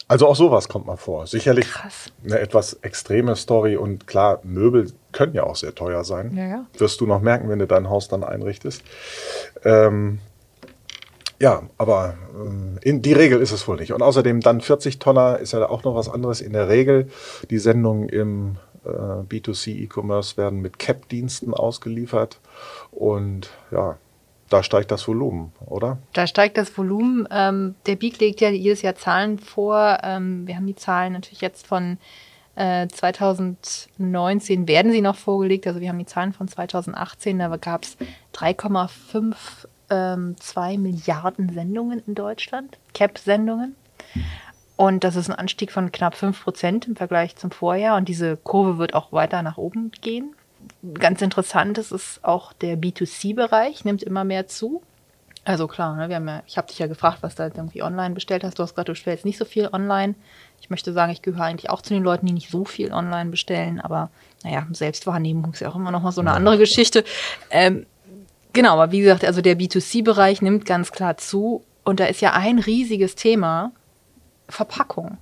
Also 0.07 0.27
auch 0.27 0.35
sowas 0.35 0.69
kommt 0.69 0.85
mal 0.85 0.97
vor. 0.97 1.25
Sicherlich 1.25 1.67
Krass. 1.67 2.11
eine 2.23 2.39
etwas 2.39 2.73
extreme 2.73 3.35
Story 3.35 3.75
und 3.75 4.05
klar, 4.05 4.39
Möbel 4.43 4.91
können 5.11 5.33
ja 5.33 5.43
auch 5.43 5.55
sehr 5.55 5.73
teuer 5.73 6.03
sein. 6.03 6.35
Ja, 6.35 6.47
ja. 6.47 6.65
Wirst 6.77 7.01
du 7.01 7.07
noch 7.07 7.21
merken, 7.21 7.49
wenn 7.49 7.59
du 7.59 7.65
dein 7.65 7.89
Haus 7.89 8.07
dann 8.07 8.23
einrichtest. 8.23 8.83
Ähm, 9.63 10.19
ja, 11.39 11.63
aber 11.77 12.15
äh, 12.83 12.87
in 12.87 13.01
die 13.01 13.13
Regel 13.13 13.41
ist 13.41 13.51
es 13.51 13.67
wohl 13.67 13.77
nicht. 13.77 13.93
Und 13.93 14.03
außerdem 14.03 14.41
dann 14.41 14.61
40 14.61 14.99
Tonner 14.99 15.39
ist 15.39 15.53
ja 15.53 15.67
auch 15.67 15.83
noch 15.83 15.95
was 15.95 16.07
anderes. 16.07 16.39
In 16.39 16.53
der 16.53 16.69
Regel 16.69 17.09
die 17.49 17.59
Sendungen 17.59 18.07
im 18.07 18.57
äh, 18.85 18.89
B2C 18.89 19.71
E-Commerce 19.83 20.37
werden 20.37 20.61
mit 20.61 20.77
Cap-Diensten 20.77 21.53
ausgeliefert. 21.53 22.39
Und 22.91 23.49
ja, 23.71 23.97
da 24.49 24.61
steigt 24.61 24.91
das 24.91 25.07
Volumen, 25.07 25.51
oder? 25.65 25.97
Da 26.13 26.27
steigt 26.27 26.57
das 26.57 26.77
Volumen. 26.77 27.27
Ähm, 27.31 27.75
der 27.87 27.95
Beak 27.95 28.19
legt 28.19 28.41
ja 28.41 28.49
jedes 28.49 28.81
Jahr 28.83 28.95
Zahlen 28.95 29.39
vor. 29.39 29.97
Ähm, 30.03 30.45
wir 30.47 30.55
haben 30.55 30.67
die 30.67 30.75
Zahlen 30.75 31.13
natürlich 31.13 31.41
jetzt 31.41 31.65
von 31.65 31.97
äh, 32.55 32.87
2019 32.87 34.67
werden 34.67 34.91
sie 34.91 35.01
noch 35.01 35.15
vorgelegt. 35.15 35.65
Also 35.67 35.81
wir 35.81 35.89
haben 35.89 35.99
die 35.99 36.05
Zahlen 36.05 36.31
von 36.31 36.47
2018. 36.47 37.39
Da 37.39 37.55
gab 37.57 37.83
es 37.83 37.97
3,52 38.35 39.35
ähm, 39.89 40.35
Milliarden 40.81 41.49
Sendungen 41.51 42.03
in 42.05 42.13
Deutschland, 42.15 42.77
Cap-Sendungen. 42.93 43.75
Und 44.77 45.03
das 45.03 45.15
ist 45.15 45.29
ein 45.29 45.35
Anstieg 45.35 45.71
von 45.71 45.91
knapp 45.91 46.15
5 46.15 46.43
Prozent 46.43 46.87
im 46.87 46.95
Vergleich 46.95 47.35
zum 47.35 47.49
Vorjahr. 47.49 47.97
Und 47.97 48.09
diese 48.09 48.37
Kurve 48.37 48.77
wird 48.77 48.93
auch 48.93 49.11
weiter 49.11 49.41
nach 49.41 49.57
oben 49.57 49.91
gehen 50.01 50.35
ganz 50.93 51.21
interessant 51.21 51.77
ist, 51.77 51.91
ist 51.91 52.23
auch 52.23 52.53
der 52.53 52.77
B2C-Bereich, 52.77 53.85
nimmt 53.85 54.03
immer 54.03 54.23
mehr 54.23 54.47
zu. 54.47 54.81
Also 55.43 55.67
klar, 55.67 55.95
ne, 55.95 56.09
wir 56.09 56.15
haben 56.15 56.27
ja, 56.27 56.41
ich 56.47 56.57
habe 56.57 56.67
dich 56.67 56.79
ja 56.79 56.87
gefragt, 56.87 57.19
was 57.21 57.35
du 57.35 57.43
halt 57.43 57.55
irgendwie 57.55 57.83
online 57.83 58.15
bestellt 58.15 58.43
hast. 58.43 58.57
Du 58.57 58.63
hast 58.63 58.71
gesagt, 58.71 58.89
du 58.89 58.93
bestellst 58.93 59.25
nicht 59.25 59.37
so 59.37 59.45
viel 59.45 59.69
online. 59.71 60.15
Ich 60.59 60.71
möchte 60.71 60.91
sagen, 60.91 61.11
ich 61.11 61.21
gehöre 61.21 61.43
eigentlich 61.43 61.69
auch 61.69 61.83
zu 61.83 61.93
den 61.93 62.03
Leuten, 62.03 62.25
die 62.25 62.33
nicht 62.33 62.49
so 62.49 62.65
viel 62.65 62.91
online 62.91 63.29
bestellen, 63.29 63.79
aber 63.79 64.09
naja, 64.43 64.65
Selbstwahrnehmung 64.71 65.53
ist 65.53 65.59
ja 65.59 65.69
auch 65.69 65.75
immer 65.75 65.91
noch 65.91 66.01
mal 66.01 66.11
so 66.11 66.21
eine 66.21 66.31
andere 66.31 66.57
Geschichte. 66.57 67.03
Ähm, 67.51 67.85
genau, 68.53 68.73
aber 68.73 68.91
wie 68.91 69.01
gesagt, 69.01 69.23
also 69.23 69.41
der 69.41 69.57
B2C-Bereich 69.57 70.41
nimmt 70.41 70.65
ganz 70.65 70.91
klar 70.91 71.17
zu 71.17 71.63
und 71.83 71.99
da 71.99 72.05
ist 72.05 72.21
ja 72.21 72.33
ein 72.33 72.57
riesiges 72.57 73.13
Thema 73.13 73.71
Verpackung. 74.49 75.17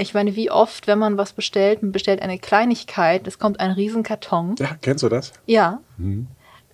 Ich 0.00 0.14
meine, 0.14 0.36
wie 0.36 0.50
oft, 0.50 0.86
wenn 0.86 0.98
man 0.98 1.16
was 1.16 1.32
bestellt, 1.32 1.82
man 1.82 1.92
bestellt 1.92 2.22
eine 2.22 2.38
Kleinigkeit, 2.38 3.26
es 3.26 3.38
kommt 3.38 3.60
ein 3.60 3.70
Riesenkarton. 3.70 4.56
Ja, 4.58 4.76
kennst 4.80 5.02
du 5.02 5.08
das? 5.08 5.32
Ja. 5.46 5.80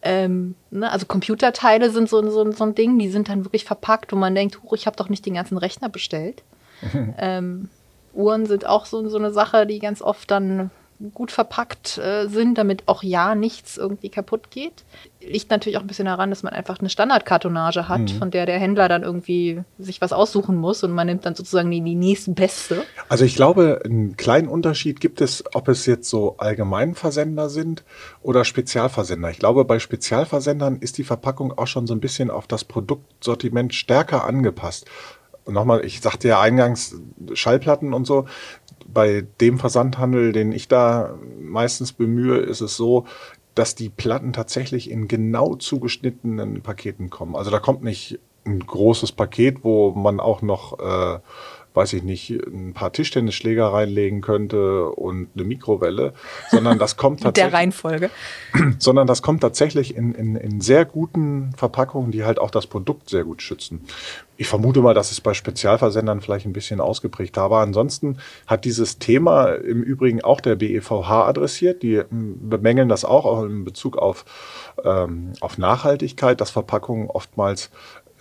Ähm, 0.02 0.54
ne, 0.70 0.90
also 0.90 1.06
Computerteile 1.06 1.90
sind 1.90 2.08
so, 2.08 2.28
so, 2.28 2.50
so 2.50 2.64
ein 2.64 2.74
Ding, 2.74 2.98
die 2.98 3.08
sind 3.08 3.28
dann 3.28 3.44
wirklich 3.44 3.64
verpackt, 3.64 4.12
wo 4.12 4.16
man 4.16 4.34
denkt, 4.34 4.62
huch, 4.62 4.72
ich 4.72 4.86
habe 4.86 4.96
doch 4.96 5.08
nicht 5.08 5.24
den 5.24 5.34
ganzen 5.34 5.58
Rechner 5.58 5.88
bestellt. 5.88 6.42
ähm, 7.18 7.68
Uhren 8.12 8.46
sind 8.46 8.66
auch 8.66 8.86
so, 8.86 9.08
so 9.08 9.18
eine 9.18 9.30
Sache, 9.30 9.66
die 9.66 9.78
ganz 9.78 10.02
oft 10.02 10.30
dann 10.30 10.70
gut 11.14 11.32
verpackt 11.32 11.98
äh, 11.98 12.28
sind, 12.28 12.58
damit 12.58 12.84
auch 12.86 13.02
ja 13.02 13.34
nichts 13.34 13.76
irgendwie 13.76 14.08
kaputt 14.08 14.50
geht. 14.50 14.84
Liegt 15.20 15.50
natürlich 15.50 15.76
auch 15.76 15.82
ein 15.82 15.86
bisschen 15.86 16.06
daran, 16.06 16.30
dass 16.30 16.42
man 16.42 16.52
einfach 16.52 16.80
eine 16.80 16.88
Standardkartonage 16.88 17.88
hat, 17.88 18.10
von 18.10 18.30
der 18.30 18.46
der 18.46 18.58
Händler 18.58 18.88
dann 18.88 19.02
irgendwie 19.02 19.62
sich 19.78 20.00
was 20.00 20.12
aussuchen 20.12 20.56
muss 20.56 20.82
und 20.82 20.92
man 20.92 21.06
nimmt 21.06 21.24
dann 21.26 21.34
sozusagen 21.34 21.70
die, 21.70 21.80
die 21.80 21.94
nächste 21.94 22.32
beste. 22.32 22.82
Also 23.08 23.24
ich 23.24 23.34
glaube, 23.34 23.80
einen 23.84 24.16
kleinen 24.16 24.48
Unterschied 24.48 25.00
gibt 25.00 25.20
es, 25.20 25.44
ob 25.54 25.68
es 25.68 25.86
jetzt 25.86 26.08
so 26.08 26.36
Allgemeinversender 26.38 27.48
sind 27.48 27.84
oder 28.20 28.44
Spezialversender. 28.44 29.30
Ich 29.30 29.38
glaube, 29.38 29.64
bei 29.64 29.78
Spezialversendern 29.78 30.76
ist 30.76 30.98
die 30.98 31.04
Verpackung 31.04 31.56
auch 31.56 31.66
schon 31.66 31.86
so 31.86 31.94
ein 31.94 32.00
bisschen 32.00 32.30
auf 32.30 32.46
das 32.46 32.64
Produktsortiment 32.64 33.74
stärker 33.74 34.24
angepasst. 34.24 34.86
Und 35.44 35.54
nochmal, 35.54 35.84
ich 35.84 36.00
sagte 36.00 36.28
ja 36.28 36.40
eingangs 36.40 36.96
Schallplatten 37.34 37.94
und 37.94 38.06
so. 38.06 38.26
Bei 38.92 39.24
dem 39.40 39.58
Versandhandel, 39.58 40.32
den 40.32 40.52
ich 40.52 40.68
da 40.68 41.14
meistens 41.40 41.92
bemühe, 41.92 42.38
ist 42.38 42.60
es 42.60 42.76
so, 42.76 43.06
dass 43.54 43.74
die 43.74 43.88
Platten 43.88 44.32
tatsächlich 44.32 44.90
in 44.90 45.08
genau 45.08 45.54
zugeschnittenen 45.56 46.62
Paketen 46.62 47.10
kommen. 47.10 47.36
Also 47.36 47.50
da 47.50 47.58
kommt 47.58 47.82
nicht 47.82 48.18
ein 48.44 48.60
großes 48.60 49.12
Paket, 49.12 49.62
wo 49.62 49.92
man 49.92 50.20
auch 50.20 50.42
noch, 50.42 50.78
äh, 50.78 51.18
weiß 51.74 51.94
ich 51.94 52.02
nicht, 52.02 52.30
ein 52.30 52.72
paar 52.74 52.92
Tischtennisschläger 52.92 53.66
reinlegen 53.66 54.20
könnte 54.20 54.88
und 54.90 55.28
eine 55.34 55.44
Mikrowelle, 55.44 56.12
sondern 56.50 56.78
das 56.78 56.96
kommt 56.96 57.24
Mit 57.24 57.36
der 57.36 57.44
tatsächlich 57.44 57.54
Reihenfolge. 57.60 58.10
sondern 58.78 59.06
das 59.06 59.22
kommt 59.22 59.40
tatsächlich 59.40 59.96
in, 59.96 60.14
in, 60.14 60.36
in 60.36 60.60
sehr 60.60 60.84
guten 60.84 61.52
Verpackungen, 61.56 62.10
die 62.10 62.24
halt 62.24 62.38
auch 62.38 62.50
das 62.50 62.66
Produkt 62.66 63.10
sehr 63.10 63.24
gut 63.24 63.42
schützen. 63.42 63.86
Ich 64.36 64.48
vermute 64.48 64.80
mal, 64.80 64.94
dass 64.94 65.12
es 65.12 65.20
bei 65.20 65.34
Spezialversendern 65.34 66.20
vielleicht 66.20 66.46
ein 66.46 66.52
bisschen 66.52 66.80
ausgeprägter 66.80 67.50
war. 67.50 67.62
Ansonsten 67.62 68.18
hat 68.46 68.64
dieses 68.64 68.98
Thema 68.98 69.52
im 69.52 69.82
Übrigen 69.82 70.24
auch 70.24 70.40
der 70.40 70.56
BEVH 70.56 71.28
adressiert. 71.28 71.82
Die 71.82 71.94
ähm, 71.94 72.48
bemängeln 72.48 72.88
das 72.88 73.04
auch, 73.04 73.24
auch 73.24 73.44
in 73.44 73.64
Bezug 73.64 73.96
auf, 73.96 74.24
ähm, 74.84 75.32
auf 75.40 75.58
Nachhaltigkeit, 75.58 76.40
dass 76.40 76.50
Verpackungen 76.50 77.08
oftmals 77.08 77.70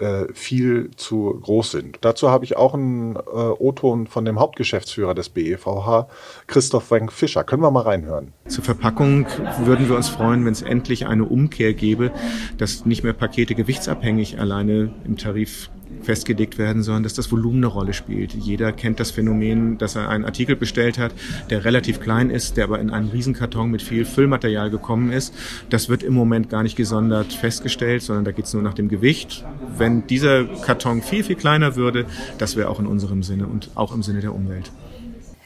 äh, 0.02 0.34
viel 0.34 0.92
zu 0.96 1.40
groß 1.42 1.72
sind. 1.72 2.00
Dazu 2.02 2.30
habe 2.30 2.44
ich 2.44 2.58
auch 2.58 2.74
einen 2.74 3.16
äh, 3.16 3.20
O-Ton 3.20 4.08
von 4.08 4.26
dem 4.26 4.40
Hauptgeschäftsführer 4.40 5.14
des 5.14 5.30
BEVH, 5.30 6.08
Christoph 6.48 6.92
Wenk 6.92 7.12
Fischer. 7.12 7.44
Können 7.44 7.62
wir 7.62 7.72
mal 7.72 7.82
reinhören? 7.82 8.34
Zur 8.48 8.64
Verpackung 8.64 9.28
würden 9.64 9.88
wir 9.88 9.96
uns 9.96 10.10
freuen, 10.10 10.46
wenn 10.46 10.54
es 10.54 10.62
endlich 10.62 11.06
eine 11.06 11.26
Umkehr 11.26 11.74
gäbe, 11.74 12.12
dass 12.58 12.86
nicht 12.86 13.04
mehr 13.04 13.14
Pakete 13.14 13.56
gewichtsabhängig 13.56 14.40
alleine 14.40 14.94
im 15.06 15.18
Tarif 15.18 15.70
festgelegt 16.02 16.58
werden, 16.58 16.84
sondern 16.84 17.04
dass 17.04 17.14
das 17.14 17.32
Volumen 17.32 17.58
eine 17.58 17.68
Rolle 17.68 17.94
spielt. 17.94 18.34
Jeder 18.34 18.72
kennt 18.72 19.00
das 19.00 19.12
Phänomen, 19.12 19.78
dass 19.78 19.96
er 19.96 20.10
einen 20.10 20.26
Artikel 20.26 20.56
bestellt 20.56 20.98
hat, 20.98 21.14
der 21.50 21.66
relativ 21.66 22.00
klein 22.00 22.30
ist, 22.30 22.58
der 22.58 22.66
aber 22.66 22.80
in 22.80 22.90
einen 22.90 23.10
Riesenkarton 23.10 23.70
mit 23.70 23.82
viel 23.82 24.06
Füllmaterial 24.06 24.70
gekommen 24.70 25.12
ist. 25.12 25.34
Das 25.70 25.90
wird 25.90 26.04
im 26.04 26.14
Moment 26.14 26.50
gar 26.50 26.64
nicht 26.64 26.76
gesondert 26.76 27.34
festgestellt, 27.34 28.02
sondern 28.02 28.26
da 28.26 28.32
geht 28.32 28.46
es 28.46 28.54
nur 28.54 28.64
nach 28.64 28.74
dem 28.74 28.90
Gewicht. 28.90 29.46
Wenn 29.78 30.08
dieser 30.08 30.46
Karton 30.46 31.02
viel, 31.02 31.24
viel 31.24 31.36
kleiner 31.36 31.76
würde, 31.76 32.06
das 32.38 32.56
wäre 32.56 32.70
auch 32.70 32.80
in 32.80 32.88
unserem 32.88 33.24
Sinne 33.24 33.48
und 33.48 33.70
auch 33.76 33.94
im 33.94 34.04
Sinne 34.04 34.22
der 34.22 34.34
Umwelt. 34.34 34.72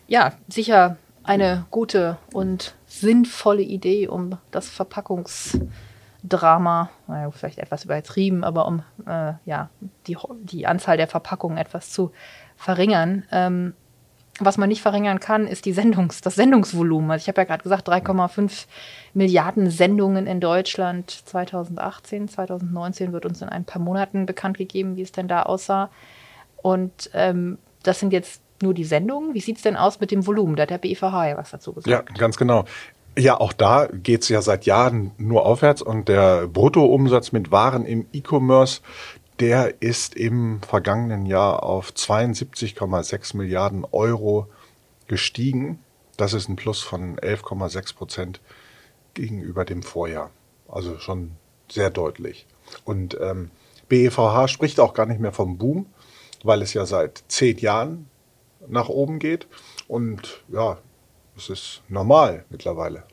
Ja, 0.08 0.34
sicher 0.48 0.98
eine 1.24 1.66
gute 1.72 2.18
und 2.32 2.76
sinnvolle 2.86 3.64
Idee, 3.64 4.08
um 4.08 4.38
das 4.52 4.70
Verpackungsdrama, 6.26 6.90
naja, 7.08 7.32
vielleicht 7.32 7.60
etwas 7.60 7.86
übertrieben, 7.86 8.44
aber 8.44 8.68
um 8.68 8.84
äh, 9.06 9.34
ja, 9.46 9.70
die, 10.08 10.18
die 10.42 10.68
Anzahl 10.68 10.98
der 10.98 11.08
Verpackungen 11.08 11.58
etwas 11.58 11.92
zu 11.92 12.12
verringern. 12.56 13.24
Ähm, 13.32 13.74
was 14.40 14.58
man 14.58 14.68
nicht 14.68 14.82
verringern 14.82 15.22
kann, 15.22 15.48
ist 15.48 15.66
die 15.66 15.74
Sendungs-, 15.74 16.22
das 16.22 16.36
Sendungsvolumen. 16.36 17.10
Also 17.10 17.24
ich 17.24 17.28
habe 17.30 17.40
ja 17.40 17.46
gerade 17.46 17.64
gesagt, 17.64 17.88
3,5 17.88 18.66
Milliarden 19.14 19.70
Sendungen 19.70 20.28
in 20.28 20.42
Deutschland 20.42 21.10
2018. 21.10 22.28
2019 22.28 23.14
wird 23.14 23.26
uns 23.26 23.42
in 23.42 23.48
ein 23.48 23.64
paar 23.64 23.82
Monaten 23.82 24.26
bekannt 24.26 24.58
gegeben, 24.58 24.98
wie 24.98 25.04
es 25.04 25.14
denn 25.14 25.30
da 25.30 25.44
aussah. 25.44 25.90
Und 26.58 27.10
ähm, 27.14 27.60
das 27.84 28.02
sind 28.02 28.12
jetzt 28.12 28.42
nur 28.62 28.74
die 28.74 28.84
Sendungen. 28.84 29.34
Wie 29.34 29.40
sieht 29.40 29.58
es 29.58 29.62
denn 29.62 29.78
aus 29.78 30.02
mit 30.02 30.12
dem 30.12 30.26
Volumen? 30.28 30.58
Da 30.58 30.64
hat 30.64 30.70
der 30.70 30.80
BIVH 30.80 31.28
ja 31.28 31.38
was 31.38 31.52
dazu 31.52 31.72
gesagt. 31.72 31.88
Ja, 31.88 32.02
ganz 32.18 32.36
genau. 32.36 32.66
Ja, 33.18 33.40
auch 33.40 33.54
da 33.54 33.88
geht's 33.88 34.28
ja 34.28 34.42
seit 34.42 34.66
Jahren 34.66 35.12
nur 35.18 35.46
aufwärts 35.46 35.82
und 35.82 36.10
der 36.10 36.48
Bruttoumsatz 36.48 37.32
mit 37.32 37.50
Waren 37.50 37.86
im 37.86 38.08
E-Commerce, 38.12 38.82
der 39.40 39.82
ist 39.82 40.16
im 40.16 40.62
vergangenen 40.62 41.26
Jahr 41.26 41.64
auf 41.64 41.92
72,6 41.92 43.38
Milliarden 43.38 43.86
Euro 43.92 44.48
gestiegen. 45.08 45.80
Das 46.18 46.34
ist 46.34 46.50
ein 46.50 46.56
Plus 46.56 46.82
von 46.82 47.18
11,6 47.18 47.96
Prozent 47.96 48.42
gegenüber 49.14 49.66
dem 49.66 49.84
Vorjahr. 49.84 50.32
Also 50.68 51.00
schon 51.00 51.32
sehr 51.70 51.90
deutlich. 51.90 52.46
Und 52.84 53.18
ähm, 53.22 53.52
BEVH 53.88 54.48
spricht 54.48 54.80
auch 54.80 54.94
gar 54.94 55.06
nicht 55.06 55.20
mehr 55.20 55.32
vom 55.32 55.58
Boom, 55.58 55.86
weil 56.44 56.62
es 56.62 56.74
ja 56.74 56.86
seit 56.86 57.24
zehn 57.28 57.58
Jahren 57.58 58.10
nach 58.68 58.90
oben 58.90 59.20
geht. 59.20 59.48
Und 59.88 60.44
ja, 60.48 60.80
es 61.38 61.50
ist 61.50 61.82
normal 61.90 62.46
mittlerweile. 62.50 63.04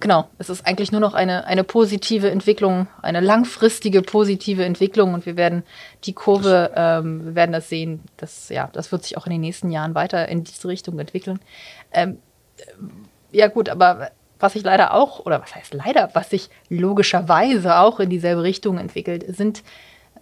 Genau, 0.00 0.28
es 0.38 0.48
ist 0.48 0.64
eigentlich 0.64 0.92
nur 0.92 1.00
noch 1.00 1.14
eine, 1.14 1.44
eine 1.46 1.64
positive 1.64 2.30
Entwicklung, 2.30 2.86
eine 3.02 3.18
langfristige 3.18 4.00
positive 4.02 4.64
Entwicklung 4.64 5.12
und 5.12 5.26
wir 5.26 5.36
werden 5.36 5.64
die 6.04 6.12
Kurve, 6.12 6.70
ähm, 6.76 7.24
wir 7.24 7.34
werden 7.34 7.52
das 7.52 7.68
sehen, 7.68 8.04
das, 8.16 8.48
ja, 8.48 8.70
das 8.72 8.92
wird 8.92 9.02
sich 9.02 9.16
auch 9.16 9.26
in 9.26 9.32
den 9.32 9.40
nächsten 9.40 9.72
Jahren 9.72 9.96
weiter 9.96 10.28
in 10.28 10.44
diese 10.44 10.68
Richtung 10.68 11.00
entwickeln. 11.00 11.40
Ähm, 11.92 12.18
ja 13.32 13.48
gut, 13.48 13.68
aber 13.68 14.12
was 14.38 14.52
sich 14.52 14.62
leider 14.62 14.94
auch, 14.94 15.26
oder 15.26 15.42
was 15.42 15.56
heißt 15.56 15.74
leider, 15.74 16.10
was 16.12 16.30
sich 16.30 16.48
logischerweise 16.68 17.78
auch 17.78 17.98
in 17.98 18.08
dieselbe 18.08 18.44
Richtung 18.44 18.78
entwickelt, 18.78 19.24
sind 19.36 19.64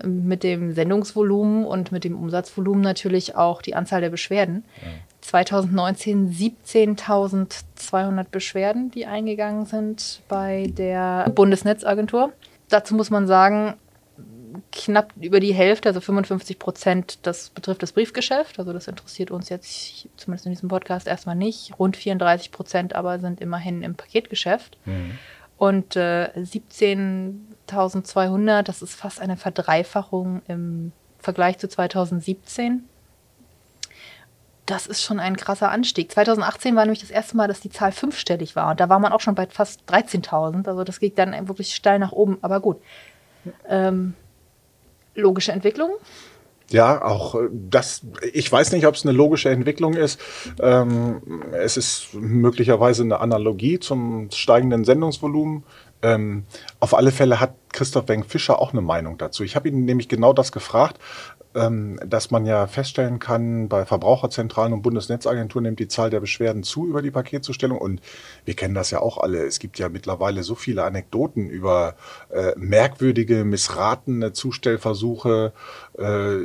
ähm, 0.02 0.26
mit 0.26 0.42
dem 0.42 0.72
Sendungsvolumen 0.72 1.66
und 1.66 1.92
mit 1.92 2.04
dem 2.04 2.16
Umsatzvolumen 2.16 2.80
natürlich 2.80 3.36
auch 3.36 3.60
die 3.60 3.74
Anzahl 3.74 4.00
der 4.00 4.10
Beschwerden. 4.10 4.64
2019 5.26 6.30
17.200 6.30 8.26
Beschwerden, 8.30 8.90
die 8.92 9.06
eingegangen 9.06 9.66
sind 9.66 10.22
bei 10.28 10.72
der 10.76 11.28
Bundesnetzagentur. 11.30 12.32
Dazu 12.68 12.94
muss 12.94 13.10
man 13.10 13.26
sagen, 13.26 13.74
knapp 14.70 15.12
über 15.20 15.40
die 15.40 15.52
Hälfte, 15.52 15.88
also 15.88 16.00
55 16.00 16.60
Prozent, 16.60 17.18
das 17.22 17.50
betrifft 17.50 17.82
das 17.82 17.90
Briefgeschäft. 17.92 18.60
Also 18.60 18.72
das 18.72 18.86
interessiert 18.86 19.32
uns 19.32 19.48
jetzt 19.48 20.08
zumindest 20.16 20.46
in 20.46 20.52
diesem 20.52 20.68
Podcast 20.68 21.08
erstmal 21.08 21.36
nicht. 21.36 21.76
Rund 21.78 21.96
34 21.96 22.52
Prozent 22.52 22.94
aber 22.94 23.18
sind 23.18 23.40
immerhin 23.40 23.82
im 23.82 23.96
Paketgeschäft. 23.96 24.78
Und 25.58 25.96
äh, 25.96 26.30
17.200, 26.36 28.62
das 28.62 28.82
ist 28.82 28.94
fast 28.94 29.20
eine 29.20 29.36
Verdreifachung 29.36 30.42
im 30.46 30.92
Vergleich 31.18 31.58
zu 31.58 31.68
2017 31.68 32.84
das 34.66 34.86
ist 34.86 35.02
schon 35.02 35.20
ein 35.20 35.36
krasser 35.36 35.70
Anstieg. 35.70 36.10
2018 36.12 36.74
war 36.74 36.84
nämlich 36.84 37.00
das 37.00 37.10
erste 37.10 37.36
Mal, 37.36 37.48
dass 37.48 37.60
die 37.60 37.70
Zahl 37.70 37.92
fünfstellig 37.92 38.56
war. 38.56 38.70
Und 38.70 38.80
da 38.80 38.88
war 38.88 38.98
man 38.98 39.12
auch 39.12 39.20
schon 39.20 39.36
bei 39.36 39.46
fast 39.46 39.80
13.000. 39.88 40.66
Also 40.68 40.84
das 40.84 40.98
ging 41.00 41.14
dann 41.14 41.48
wirklich 41.48 41.74
steil 41.74 41.98
nach 41.98 42.12
oben. 42.12 42.38
Aber 42.42 42.60
gut. 42.60 42.78
Ähm, 43.68 44.14
logische 45.14 45.52
Entwicklung. 45.52 45.90
Ja, 46.68 47.02
auch 47.02 47.36
äh, 47.36 47.48
das, 47.52 48.02
ich 48.32 48.50
weiß 48.50 48.72
nicht, 48.72 48.86
ob 48.86 48.96
es 48.96 49.04
eine 49.04 49.16
logische 49.16 49.50
Entwicklung 49.50 49.94
ist. 49.94 50.20
Ähm, 50.60 51.42
es 51.52 51.76
ist 51.76 52.08
möglicherweise 52.14 53.04
eine 53.04 53.20
Analogie 53.20 53.78
zum 53.78 54.30
steigenden 54.32 54.84
Sendungsvolumen. 54.84 55.62
Ähm, 56.02 56.44
auf 56.80 56.94
alle 56.94 57.12
Fälle 57.12 57.40
hat 57.40 57.54
Christoph 57.72 58.08
Wenk-Fischer 58.08 58.60
auch 58.60 58.72
eine 58.72 58.82
Meinung 58.82 59.16
dazu. 59.16 59.44
Ich 59.44 59.56
habe 59.56 59.68
ihn 59.68 59.84
nämlich 59.84 60.08
genau 60.08 60.32
das 60.32 60.52
gefragt, 60.52 60.98
dass 61.56 62.30
man 62.30 62.44
ja 62.44 62.66
feststellen 62.66 63.18
kann, 63.18 63.68
bei 63.68 63.86
Verbraucherzentralen 63.86 64.74
und 64.74 64.82
Bundesnetzagentur 64.82 65.62
nimmt 65.62 65.78
die 65.78 65.88
Zahl 65.88 66.10
der 66.10 66.20
Beschwerden 66.20 66.62
zu 66.62 66.86
über 66.86 67.00
die 67.00 67.10
Paketzustellung. 67.10 67.78
Und 67.78 68.00
wir 68.44 68.54
kennen 68.54 68.74
das 68.74 68.90
ja 68.90 69.00
auch 69.00 69.18
alle. 69.18 69.44
Es 69.44 69.58
gibt 69.58 69.78
ja 69.78 69.88
mittlerweile 69.88 70.42
so 70.42 70.54
viele 70.54 70.84
Anekdoten 70.84 71.48
über 71.48 71.94
äh, 72.30 72.52
merkwürdige, 72.56 73.44
missratene 73.44 74.32
Zustellversuche. 74.32 75.52
Äh, 75.98 76.36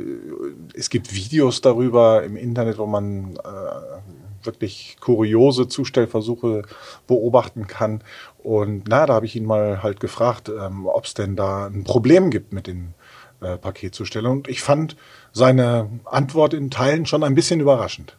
es 0.74 0.88
gibt 0.88 1.14
Videos 1.14 1.60
darüber 1.60 2.22
im 2.22 2.36
Internet, 2.36 2.78
wo 2.78 2.86
man 2.86 3.36
äh, 3.36 4.46
wirklich 4.46 4.96
kuriose 5.00 5.68
Zustellversuche 5.68 6.62
beobachten 7.06 7.66
kann. 7.66 8.02
Und 8.42 8.88
na, 8.88 9.06
da 9.06 9.14
habe 9.14 9.26
ich 9.26 9.36
ihn 9.36 9.44
mal 9.44 9.82
halt 9.82 10.00
gefragt, 10.00 10.48
ähm, 10.48 10.86
ob 10.86 11.04
es 11.04 11.14
denn 11.14 11.36
da 11.36 11.66
ein 11.66 11.84
Problem 11.84 12.30
gibt 12.30 12.52
mit 12.52 12.66
den 12.66 12.94
äh, 13.42 13.58
Paketzusteller. 13.58 14.30
Und 14.30 14.48
ich 14.48 14.62
fand 14.62 14.96
seine 15.32 15.88
Antwort 16.04 16.54
in 16.54 16.70
Teilen 16.70 17.06
schon 17.06 17.24
ein 17.24 17.34
bisschen 17.34 17.60
überraschend. 17.60 18.16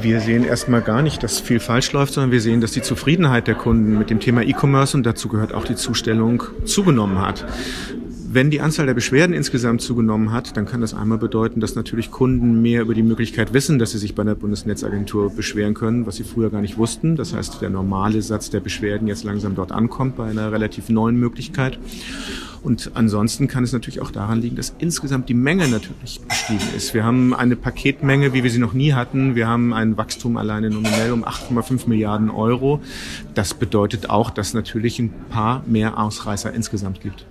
Wir 0.00 0.20
sehen 0.20 0.44
erstmal 0.44 0.80
gar 0.80 1.02
nicht, 1.02 1.22
dass 1.22 1.40
viel 1.40 1.60
falsch 1.60 1.92
läuft, 1.92 2.14
sondern 2.14 2.30
wir 2.30 2.40
sehen, 2.40 2.60
dass 2.60 2.72
die 2.72 2.82
Zufriedenheit 2.82 3.46
der 3.48 3.54
Kunden 3.54 3.98
mit 3.98 4.10
dem 4.10 4.20
Thema 4.20 4.42
E-Commerce 4.42 4.96
und 4.96 5.04
dazu 5.04 5.28
gehört 5.28 5.52
auch 5.52 5.64
die 5.64 5.74
Zustellung 5.74 6.42
zugenommen 6.64 7.20
hat. 7.20 7.44
Wenn 8.30 8.50
die 8.50 8.60
Anzahl 8.60 8.84
der 8.84 8.94
Beschwerden 8.94 9.34
insgesamt 9.34 9.80
zugenommen 9.80 10.32
hat, 10.32 10.56
dann 10.56 10.66
kann 10.66 10.82
das 10.82 10.92
einmal 10.92 11.16
bedeuten, 11.16 11.60
dass 11.60 11.74
natürlich 11.74 12.10
Kunden 12.10 12.60
mehr 12.60 12.82
über 12.82 12.92
die 12.92 13.02
Möglichkeit 13.02 13.54
wissen, 13.54 13.78
dass 13.78 13.92
sie 13.92 13.98
sich 13.98 14.14
bei 14.14 14.22
der 14.22 14.34
Bundesnetzagentur 14.34 15.30
beschweren 15.34 15.72
können, 15.72 16.04
was 16.06 16.16
sie 16.16 16.24
früher 16.24 16.50
gar 16.50 16.60
nicht 16.60 16.76
wussten. 16.76 17.16
Das 17.16 17.34
heißt, 17.34 17.62
der 17.62 17.70
normale 17.70 18.20
Satz 18.20 18.50
der 18.50 18.60
Beschwerden 18.60 19.08
jetzt 19.08 19.24
langsam 19.24 19.54
dort 19.54 19.72
ankommt 19.72 20.16
bei 20.16 20.28
einer 20.28 20.52
relativ 20.52 20.90
neuen 20.90 21.16
Möglichkeit. 21.16 21.78
Und 22.62 22.90
ansonsten 22.94 23.48
kann 23.48 23.64
es 23.64 23.72
natürlich 23.72 24.00
auch 24.00 24.10
daran 24.10 24.40
liegen, 24.40 24.56
dass 24.56 24.74
insgesamt 24.78 25.28
die 25.28 25.34
Menge 25.34 25.68
natürlich 25.68 26.20
gestiegen 26.28 26.74
ist. 26.76 26.94
Wir 26.94 27.04
haben 27.04 27.34
eine 27.34 27.56
Paketmenge, 27.56 28.32
wie 28.32 28.42
wir 28.42 28.50
sie 28.50 28.58
noch 28.58 28.72
nie 28.72 28.92
hatten. 28.92 29.34
Wir 29.34 29.46
haben 29.46 29.72
ein 29.72 29.96
Wachstum 29.96 30.36
alleine 30.36 30.70
nominell 30.70 31.12
um 31.12 31.24
8,5 31.24 31.88
Milliarden 31.88 32.30
Euro. 32.30 32.80
Das 33.34 33.54
bedeutet 33.54 34.10
auch, 34.10 34.30
dass 34.30 34.54
natürlich 34.54 34.98
ein 34.98 35.12
paar 35.30 35.62
mehr 35.66 35.98
Ausreißer 35.98 36.52
insgesamt 36.52 37.00
gibt. 37.00 37.24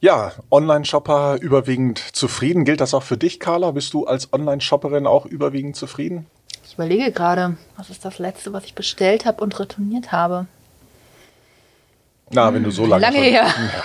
Ja, 0.00 0.32
Online-Shopper 0.50 1.38
überwiegend 1.40 1.98
zufrieden. 1.98 2.64
Gilt 2.64 2.80
das 2.80 2.94
auch 2.94 3.02
für 3.02 3.16
dich, 3.16 3.40
Carla? 3.40 3.72
Bist 3.72 3.92
du 3.94 4.06
als 4.06 4.32
Online-Shopperin 4.32 5.06
auch 5.06 5.26
überwiegend 5.26 5.74
zufrieden? 5.74 6.26
Ich 6.64 6.74
überlege 6.74 7.10
gerade, 7.10 7.56
was 7.76 7.90
ist 7.90 8.04
das 8.04 8.20
letzte, 8.20 8.52
was 8.52 8.64
ich 8.64 8.74
bestellt 8.74 9.24
habe 9.24 9.42
und 9.42 9.58
retourniert 9.58 10.12
habe? 10.12 10.46
Na, 12.30 12.52
wenn 12.54 12.62
du 12.62 12.70
so 12.70 12.86
lange. 12.86 13.02
Lange 13.02 13.18
her. 13.18 13.46
Ja. 13.46 13.82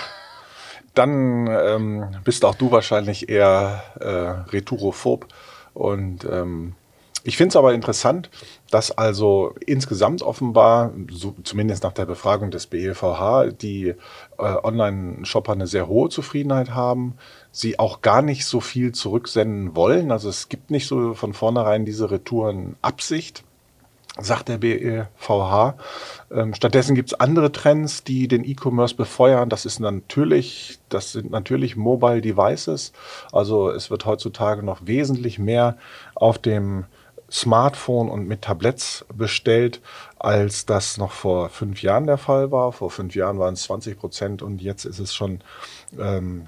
Dann 0.94 1.48
ähm, 1.48 2.06
bist 2.24 2.44
auch 2.44 2.54
du 2.54 2.70
wahrscheinlich 2.70 3.28
eher 3.28 3.82
äh, 4.00 4.50
retourophob. 4.52 5.26
Und 5.74 6.24
ähm, 6.24 6.74
ich 7.26 7.38
finde 7.38 7.48
es 7.48 7.56
aber 7.56 7.72
interessant, 7.72 8.28
dass 8.70 8.90
also 8.90 9.54
insgesamt 9.66 10.22
offenbar, 10.22 10.92
so, 11.10 11.34
zumindest 11.42 11.82
nach 11.82 11.92
der 11.92 12.04
Befragung 12.04 12.50
des 12.50 12.66
BEVH, 12.66 13.50
die 13.50 13.88
äh, 13.88 13.94
Online-Shopper 14.38 15.52
eine 15.52 15.66
sehr 15.66 15.88
hohe 15.88 16.10
Zufriedenheit 16.10 16.74
haben, 16.74 17.14
sie 17.50 17.78
auch 17.78 18.02
gar 18.02 18.20
nicht 18.20 18.44
so 18.44 18.60
viel 18.60 18.92
zurücksenden 18.92 19.74
wollen. 19.74 20.12
Also 20.12 20.28
es 20.28 20.50
gibt 20.50 20.70
nicht 20.70 20.86
so 20.86 21.14
von 21.14 21.32
vornherein 21.32 21.86
diese 21.86 22.10
Retourenabsicht 22.10 23.42
sagt 24.20 24.48
der 24.48 24.58
BEVH. 24.58 25.74
Ähm, 26.30 26.54
stattdessen 26.54 26.94
gibt 26.94 27.12
es 27.12 27.20
andere 27.20 27.50
Trends, 27.50 28.04
die 28.04 28.28
den 28.28 28.44
E-Commerce 28.44 28.94
befeuern. 28.94 29.48
Das 29.48 29.66
ist 29.66 29.80
natürlich, 29.80 30.78
das 30.88 31.12
sind 31.12 31.30
natürlich 31.30 31.76
Mobile 31.76 32.20
Devices. 32.20 32.92
Also 33.32 33.70
es 33.70 33.90
wird 33.90 34.06
heutzutage 34.06 34.62
noch 34.62 34.86
wesentlich 34.86 35.38
mehr 35.38 35.76
auf 36.14 36.38
dem 36.38 36.84
Smartphone 37.30 38.08
und 38.08 38.28
mit 38.28 38.42
Tabletts 38.42 39.04
bestellt, 39.12 39.80
als 40.18 40.66
das 40.66 40.98
noch 40.98 41.10
vor 41.10 41.48
fünf 41.48 41.82
Jahren 41.82 42.06
der 42.06 42.18
Fall 42.18 42.52
war. 42.52 42.70
Vor 42.70 42.90
fünf 42.90 43.16
Jahren 43.16 43.38
waren 43.40 43.54
es 43.54 43.64
20 43.64 43.98
Prozent 43.98 44.42
und 44.42 44.62
jetzt 44.62 44.84
ist 44.84 45.00
es 45.00 45.12
schon 45.14 45.40
ähm, 45.98 46.46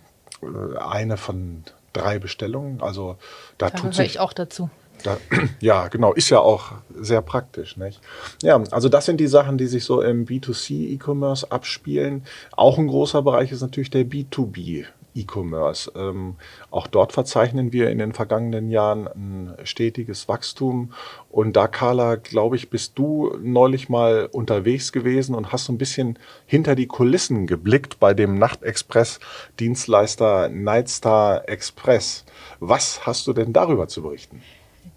eine 0.78 1.16
von 1.16 1.64
drei 1.92 2.18
Bestellungen. 2.20 2.82
Also 2.82 3.16
da, 3.58 3.70
Da 3.70 3.78
tut 3.78 3.94
sich 3.94 4.06
ich 4.06 4.20
auch 4.20 4.32
dazu. 4.32 4.70
Da, 5.06 5.16
ja, 5.60 5.88
genau, 5.88 6.12
ist 6.12 6.30
ja 6.30 6.40
auch 6.40 6.72
sehr 6.94 7.22
praktisch. 7.22 7.76
Nicht? 7.76 8.00
Ja, 8.42 8.62
also 8.70 8.88
das 8.88 9.06
sind 9.06 9.18
die 9.18 9.26
Sachen, 9.26 9.58
die 9.58 9.66
sich 9.66 9.84
so 9.84 10.02
im 10.02 10.26
B2C-E-Commerce 10.26 11.50
abspielen. 11.50 12.24
Auch 12.52 12.78
ein 12.78 12.88
großer 12.88 13.22
Bereich 13.22 13.52
ist 13.52 13.62
natürlich 13.62 13.90
der 13.90 14.04
B2B. 14.04 14.86
E-Commerce. 15.16 15.90
Ähm, 15.96 16.36
auch 16.70 16.86
dort 16.86 17.12
verzeichnen 17.12 17.72
wir 17.72 17.90
in 17.90 17.98
den 17.98 18.12
vergangenen 18.12 18.70
Jahren 18.70 19.08
ein 19.08 19.54
stetiges 19.64 20.28
Wachstum. 20.28 20.92
Und 21.30 21.56
da, 21.56 21.66
Carla, 21.68 22.16
glaube 22.16 22.56
ich, 22.56 22.68
bist 22.70 22.98
du 22.98 23.36
neulich 23.42 23.88
mal 23.88 24.28
unterwegs 24.30 24.92
gewesen 24.92 25.34
und 25.34 25.52
hast 25.52 25.64
so 25.64 25.72
ein 25.72 25.78
bisschen 25.78 26.18
hinter 26.44 26.74
die 26.74 26.86
Kulissen 26.86 27.46
geblickt 27.46 27.98
bei 27.98 28.12
dem 28.14 28.38
Nachtexpress-Dienstleister 28.38 30.50
Nightstar 30.50 31.48
Express. 31.48 32.24
Was 32.60 33.06
hast 33.06 33.26
du 33.26 33.32
denn 33.32 33.52
darüber 33.52 33.88
zu 33.88 34.02
berichten? 34.02 34.42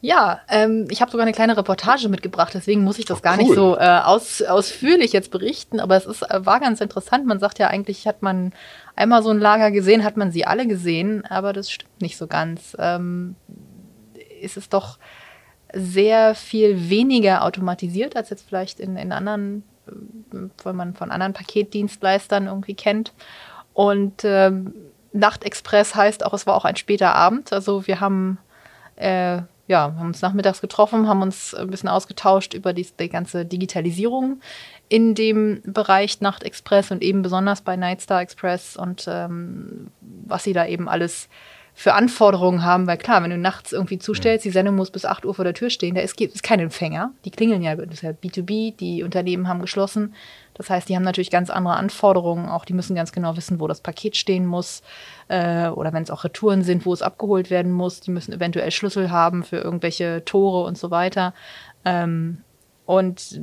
Ja, 0.02 0.42
ähm, 0.48 0.88
ich 0.90 1.02
habe 1.02 1.12
sogar 1.12 1.26
eine 1.26 1.34
kleine 1.34 1.58
Reportage 1.58 2.10
mitgebracht, 2.10 2.54
deswegen 2.54 2.84
muss 2.84 3.00
ich 3.00 3.06
das 3.06 3.20
Ach, 3.20 3.24
gar 3.24 3.38
cool. 3.38 3.44
nicht 3.44 3.54
so 3.54 3.78
äh, 3.78 4.00
aus, 4.04 4.42
ausführlich 4.42 5.12
jetzt 5.12 5.32
berichten, 5.32 5.80
aber 5.80 5.98
es 5.98 6.06
ist, 6.06 6.22
äh, 6.24 6.46
war 6.46 6.60
ganz 6.60 6.82
interessant. 6.82 7.26
Man 7.26 7.40
sagt 7.40 7.60
ja 7.60 7.68
eigentlich, 7.68 8.08
hat 8.08 8.22
man 8.22 8.54
einmal 8.96 9.24
so 9.24 9.30
ein 9.30 9.40
Lager 9.40 9.72
gesehen, 9.72 10.04
hat 10.04 10.18
man 10.18 10.32
sie 10.32 10.46
alle 10.46 10.68
gesehen, 10.68 11.26
aber 11.26 11.54
das 11.54 11.70
stimmt 11.70 12.02
nicht 12.02 12.18
so 12.18 12.28
ganz. 12.28 12.76
Ähm, 12.80 13.36
ist 14.42 14.58
es 14.58 14.70
doch 14.70 15.00
sehr 15.74 16.34
viel 16.34 16.90
weniger 16.90 17.44
automatisiert 17.44 18.16
als 18.16 18.30
jetzt 18.30 18.48
vielleicht 18.48 18.80
in, 18.80 18.96
in 18.96 19.12
anderen, 19.12 19.64
äh, 19.88 20.38
wenn 20.64 20.76
man 20.76 20.94
von 20.94 21.12
anderen 21.12 21.34
Paketdienstleistern 21.34 22.48
irgendwie 22.48 22.76
kennt. 22.76 23.14
Und 23.74 24.22
ähm, 24.24 24.74
Nachtexpress 25.14 25.96
heißt 25.96 26.26
auch, 26.26 26.34
es 26.34 26.48
war 26.48 26.56
auch 26.56 26.66
ein 26.66 26.76
später 26.76 27.16
Abend. 27.16 27.54
Also 27.54 27.88
wir 27.88 28.00
haben 28.00 28.38
äh, 28.96 29.42
ja, 29.70 29.94
haben 29.98 30.08
uns 30.08 30.22
nachmittags 30.24 30.62
getroffen, 30.62 31.08
haben 31.08 31.22
uns 31.22 31.54
ein 31.54 31.70
bisschen 31.70 31.90
ausgetauscht 31.90 32.56
über 32.56 32.74
die, 32.74 32.88
die 33.00 33.08
ganze 33.08 33.46
Digitalisierung 33.46 34.42
in 34.90 35.14
dem 35.14 35.62
Bereich 35.64 36.22
Nachtexpress 36.22 36.90
und 36.90 37.04
eben 37.04 37.22
besonders 37.22 37.62
bei 37.62 37.76
Nightstar 37.76 38.22
Express 38.22 38.76
und 38.76 39.06
ähm, 39.08 39.92
was 40.02 40.44
sie 40.44 40.54
da 40.54 40.66
eben 40.66 40.90
alles 40.90 41.30
für 41.76 41.94
Anforderungen 41.94 42.66
haben, 42.66 42.88
weil 42.88 42.98
klar, 42.98 43.22
wenn 43.22 43.30
du 43.30 43.38
nachts 43.38 43.72
irgendwie 43.72 44.00
zustellst, 44.00 44.44
die 44.44 44.50
Sendung 44.50 44.76
muss 44.76 44.90
bis 44.90 45.06
8 45.06 45.24
Uhr 45.24 45.36
vor 45.36 45.46
der 45.46 45.54
Tür 45.54 45.70
stehen, 45.70 45.94
da 45.94 46.02
ist, 46.02 46.20
ist 46.20 46.44
kein 46.44 46.60
Empfänger. 46.60 47.12
Die 47.24 47.32
klingeln 47.32 47.62
ja, 47.62 47.76
das 47.76 47.94
ist 47.94 48.02
ja 48.02 48.10
B2B, 48.10 48.76
die 48.76 49.04
Unternehmen 49.04 49.48
haben 49.48 49.62
geschlossen. 49.62 50.16
Das 50.60 50.70
heißt, 50.70 50.90
die 50.90 50.96
haben 50.98 51.04
natürlich 51.04 51.32
ganz 51.32 51.50
andere 51.50 51.76
Anforderungen, 51.76 52.50
auch 52.50 52.66
die 52.66 52.74
müssen 52.74 52.94
ganz 52.94 53.14
genau 53.14 53.38
wissen, 53.38 53.62
wo 53.62 53.68
das 53.68 53.80
Paket 53.80 54.18
stehen 54.18 54.46
muss 54.46 54.84
äh, 55.30 55.70
oder 55.70 55.94
wenn 55.94 56.04
es 56.04 56.12
auch 56.12 56.26
Retouren 56.26 56.64
sind, 56.64 56.86
wo 56.86 56.92
es 56.92 57.02
abgeholt 57.02 57.50
werden 57.50 57.72
muss. 57.72 58.02
Die 58.02 58.12
müssen 58.12 58.34
eventuell 58.34 58.70
Schlüssel 58.70 59.10
haben 59.10 59.46
für 59.46 59.56
irgendwelche 59.56 60.26
Tore 60.26 60.68
und 60.68 60.78
so 60.78 60.92
weiter. 60.92 61.34
Ähm, 61.86 62.44
und 62.86 63.40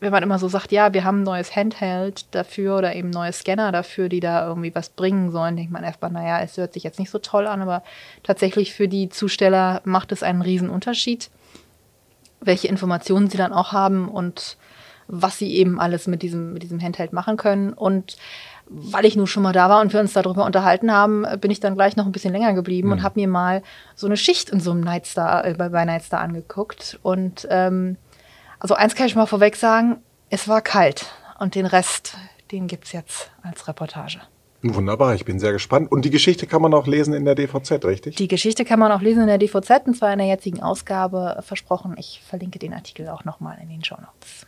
wenn 0.00 0.12
man 0.12 0.22
immer 0.22 0.38
so 0.38 0.48
sagt, 0.48 0.70
ja, 0.70 0.92
wir 0.92 1.02
haben 1.02 1.20
ein 1.20 1.24
neues 1.24 1.56
Handheld 1.56 2.26
dafür 2.34 2.76
oder 2.76 2.94
eben 2.94 3.08
neue 3.08 3.32
Scanner 3.32 3.72
dafür, 3.72 4.10
die 4.10 4.20
da 4.20 4.46
irgendwie 4.46 4.74
was 4.74 4.90
bringen 4.90 5.30
sollen, 5.30 5.56
denkt 5.56 5.72
man 5.72 5.82
erstmal, 5.82 6.10
naja, 6.10 6.40
es 6.42 6.58
hört 6.58 6.74
sich 6.74 6.84
jetzt 6.84 6.98
nicht 6.98 7.10
so 7.10 7.18
toll 7.18 7.46
an, 7.46 7.62
aber 7.62 7.82
tatsächlich 8.22 8.74
für 8.74 8.86
die 8.86 9.08
Zusteller 9.08 9.80
macht 9.84 10.12
es 10.12 10.22
einen 10.22 10.42
riesen 10.42 10.68
Unterschied, 10.68 11.30
welche 12.42 12.68
Informationen 12.68 13.30
sie 13.30 13.38
dann 13.38 13.54
auch 13.54 13.72
haben 13.72 14.08
und 14.10 14.58
was 15.08 15.38
sie 15.38 15.54
eben 15.54 15.80
alles 15.80 16.06
mit 16.06 16.22
diesem, 16.22 16.52
mit 16.52 16.62
diesem 16.62 16.80
Handheld 16.80 17.12
machen 17.12 17.36
können. 17.36 17.72
Und 17.72 18.16
weil 18.66 19.06
ich 19.06 19.16
nun 19.16 19.26
schon 19.26 19.42
mal 19.42 19.52
da 19.52 19.68
war 19.68 19.80
und 19.80 19.92
wir 19.92 20.00
uns 20.00 20.12
darüber 20.12 20.44
unterhalten 20.44 20.92
haben, 20.92 21.24
bin 21.40 21.50
ich 21.50 21.60
dann 21.60 21.74
gleich 21.74 21.96
noch 21.96 22.06
ein 22.06 22.12
bisschen 22.12 22.32
länger 22.32 22.52
geblieben 22.52 22.92
und 22.92 23.02
habe 23.02 23.18
mir 23.18 23.28
mal 23.28 23.62
so 23.94 24.06
eine 24.06 24.16
Schicht 24.16 24.50
in 24.50 24.60
so 24.60 24.70
einem 24.70 24.80
Nightstar, 24.80 25.44
äh, 25.44 25.54
bei, 25.54 25.70
bei 25.70 25.84
Nightstar 25.84 26.20
angeguckt. 26.20 26.98
Und 27.02 27.48
ähm, 27.50 27.96
also 28.58 28.74
eins 28.74 28.94
kann 28.94 29.06
ich 29.06 29.16
mal 29.16 29.26
vorweg 29.26 29.56
sagen, 29.56 29.96
es 30.30 30.48
war 30.48 30.60
kalt 30.60 31.06
und 31.38 31.54
den 31.54 31.66
Rest, 31.66 32.16
den 32.52 32.66
gibt's 32.66 32.92
jetzt 32.92 33.30
als 33.42 33.66
Reportage. 33.66 34.20
Wunderbar, 34.62 35.14
ich 35.14 35.24
bin 35.24 35.38
sehr 35.38 35.52
gespannt. 35.52 35.90
Und 35.92 36.04
die 36.04 36.10
Geschichte 36.10 36.48
kann 36.48 36.60
man 36.60 36.74
auch 36.74 36.88
lesen 36.88 37.14
in 37.14 37.24
der 37.24 37.36
DVZ, 37.36 37.84
richtig? 37.84 38.16
Die 38.16 38.26
Geschichte 38.26 38.64
kann 38.64 38.80
man 38.80 38.90
auch 38.90 39.00
lesen 39.00 39.20
in 39.20 39.28
der 39.28 39.38
DVZ 39.38 39.86
und 39.86 39.96
zwar 39.96 40.12
in 40.12 40.18
der 40.18 40.26
jetzigen 40.26 40.60
Ausgabe 40.60 41.38
versprochen. 41.42 41.94
Ich 41.96 42.22
verlinke 42.26 42.58
den 42.58 42.74
Artikel 42.74 43.08
auch 43.08 43.24
nochmal 43.24 43.58
in 43.62 43.68
den 43.68 43.84
Show 43.84 43.96
Notes. 43.96 44.47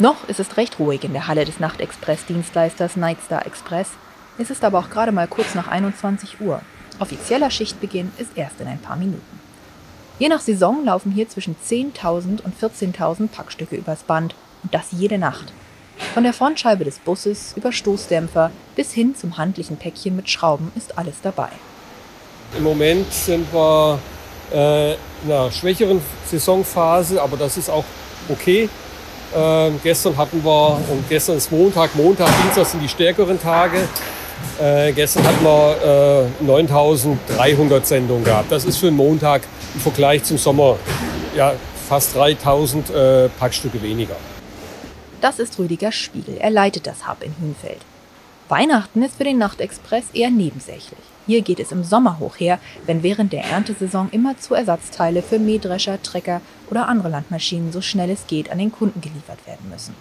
Noch 0.00 0.28
ist 0.28 0.40
es 0.40 0.56
recht 0.56 0.80
ruhig 0.80 1.04
in 1.04 1.12
der 1.12 1.28
Halle 1.28 1.44
des 1.44 1.60
Nachtexpress-Dienstleisters 1.60 2.96
Nightstar 2.96 3.46
Express. 3.46 3.90
Es 4.38 4.50
ist 4.50 4.64
aber 4.64 4.80
auch 4.80 4.90
gerade 4.90 5.12
mal 5.12 5.28
kurz 5.28 5.54
nach 5.54 5.68
21 5.68 6.40
Uhr. 6.40 6.62
Offizieller 6.98 7.48
Schichtbeginn 7.48 8.10
ist 8.18 8.30
erst 8.34 8.60
in 8.60 8.66
ein 8.66 8.80
paar 8.80 8.96
Minuten. 8.96 9.40
Je 10.18 10.28
nach 10.28 10.40
Saison 10.40 10.84
laufen 10.84 11.12
hier 11.12 11.28
zwischen 11.28 11.54
10.000 11.56 12.42
und 12.42 12.60
14.000 12.60 13.28
Packstücke 13.28 13.76
übers 13.76 14.02
Band 14.02 14.34
und 14.64 14.74
das 14.74 14.88
jede 14.90 15.18
Nacht. 15.18 15.52
Von 16.12 16.24
der 16.24 16.32
Frontscheibe 16.32 16.84
des 16.84 16.98
Busses 16.98 17.54
über 17.56 17.70
Stoßdämpfer 17.70 18.50
bis 18.74 18.92
hin 18.92 19.14
zum 19.14 19.38
handlichen 19.38 19.76
Päckchen 19.76 20.16
mit 20.16 20.28
Schrauben 20.28 20.72
ist 20.74 20.98
alles 20.98 21.20
dabei. 21.22 21.50
Im 22.56 22.64
Moment 22.64 23.12
sind 23.12 23.52
wir 23.52 24.00
äh, 24.54 24.92
in 24.92 24.98
einer 25.26 25.50
schwächeren 25.50 26.00
Saisonphase, 26.30 27.20
aber 27.20 27.36
das 27.36 27.56
ist 27.56 27.68
auch 27.68 27.84
okay. 28.28 28.68
Äh, 29.34 29.70
gestern 29.82 30.16
hatten 30.16 30.44
wir, 30.44 30.80
und 30.90 31.08
gestern 31.08 31.36
ist 31.36 31.50
Montag, 31.50 31.94
Montag, 31.96 32.28
Dienstag 32.42 32.66
sind 32.66 32.82
die 32.82 32.88
stärkeren 32.88 33.40
Tage. 33.40 33.88
Äh, 34.60 34.92
gestern 34.92 35.24
hatten 35.26 35.44
wir 35.44 36.28
äh, 36.40 36.44
9300 36.44 37.86
Sendungen 37.86 38.24
gehabt. 38.24 38.52
Das 38.52 38.64
ist 38.64 38.78
für 38.78 38.88
einen 38.88 38.96
Montag 38.96 39.42
im 39.74 39.80
Vergleich 39.80 40.22
zum 40.22 40.38
Sommer 40.38 40.76
ja, 41.36 41.54
fast 41.88 42.14
3000 42.14 42.90
äh, 42.90 43.28
Packstücke 43.28 43.82
weniger. 43.82 44.16
Das 45.20 45.38
ist 45.38 45.58
Rüdiger 45.58 45.90
Spiegel. 45.90 46.36
Er 46.38 46.50
leitet 46.50 46.86
das 46.86 47.08
Hub 47.08 47.22
in 47.22 47.34
Hünfeld. 47.40 47.78
Weihnachten 48.48 49.02
ist 49.02 49.16
für 49.16 49.24
den 49.24 49.38
Nachtexpress 49.38 50.10
eher 50.12 50.30
nebensächlich. 50.30 50.98
Hier 51.26 51.40
geht 51.40 51.60
es 51.60 51.72
im 51.72 51.82
Sommer 51.82 52.18
hoch 52.18 52.36
her, 52.38 52.58
wenn 52.84 53.02
während 53.02 53.32
der 53.32 53.44
Erntesaison 53.44 54.10
immer 54.10 54.36
zu 54.36 54.54
Ersatzteile 54.54 55.22
für 55.22 55.38
Mähdrescher, 55.38 56.02
Trecker 56.02 56.42
oder 56.70 56.86
andere 56.86 57.08
Landmaschinen 57.08 57.72
so 57.72 57.80
schnell 57.80 58.10
es 58.10 58.26
geht 58.26 58.50
an 58.50 58.58
den 58.58 58.70
Kunden 58.70 59.00
geliefert 59.00 59.46
werden 59.46 59.70
müssen. 59.70 59.94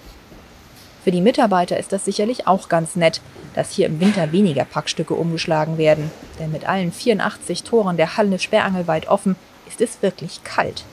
Für 1.06 1.12
die 1.12 1.22
Mitarbeiter 1.22 1.78
ist 1.78 1.94
das 1.94 2.04
sicherlich 2.04 2.46
auch 2.46 2.68
ganz 2.68 2.98
nett, 2.98 3.22
dass 3.56 3.72
hier 3.72 3.88
im 3.88 4.02
Winter 4.02 4.34
weniger 4.34 4.66
Packstücke 4.66 5.14
umgeschlagen 5.14 5.78
werden, 5.78 6.12
denn 6.40 6.52
mit 6.52 6.68
allen 6.68 6.92
84 6.92 7.64
Toren 7.64 7.96
der 7.96 8.18
Halle 8.18 8.40
sperrangelweit 8.40 9.08
offen 9.08 9.38
ist 9.68 9.80
es 9.80 10.02
wirklich 10.02 10.44
kalt. 10.44 10.84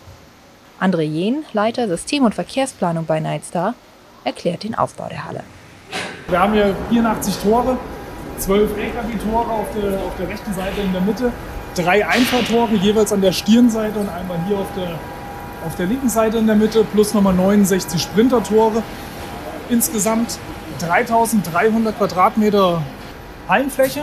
André 0.80 1.02
Jehn, 1.02 1.44
Leiter 1.52 1.88
System- 1.88 2.24
und 2.24 2.34
Verkehrsplanung 2.34 3.06
bei 3.06 3.18
Nightstar, 3.18 3.74
erklärt 4.24 4.62
den 4.62 4.76
Aufbau 4.76 5.08
der 5.08 5.24
Halle. 5.24 5.42
Wir 6.30 6.38
haben 6.38 6.52
hier 6.52 6.76
84 6.90 7.38
Tore, 7.38 7.76
zwölf 8.38 8.70
LKW-Tore 8.76 9.50
auf 9.50 9.66
der, 9.74 9.98
auf 9.98 10.16
der 10.16 10.28
rechten 10.28 10.54
Seite 10.54 10.80
in 10.80 10.92
der 10.92 11.00
Mitte, 11.00 11.32
drei 11.74 12.06
Einfahrtore 12.06 12.76
jeweils 12.76 13.12
an 13.12 13.20
der 13.20 13.32
Stirnseite 13.32 13.98
und 13.98 14.08
einmal 14.08 14.38
hier 14.46 14.58
auf 14.58 14.68
der, 14.76 14.90
auf 15.66 15.74
der 15.74 15.86
linken 15.86 16.08
Seite 16.08 16.38
in 16.38 16.46
der 16.46 16.54
Mitte, 16.54 16.84
plus 16.84 17.14
nochmal 17.14 17.34
69 17.34 18.00
Sprintertore. 18.00 18.84
Insgesamt 19.70 20.38
3300 20.78 21.98
Quadratmeter 21.98 22.80
Hallenfläche. 23.48 24.02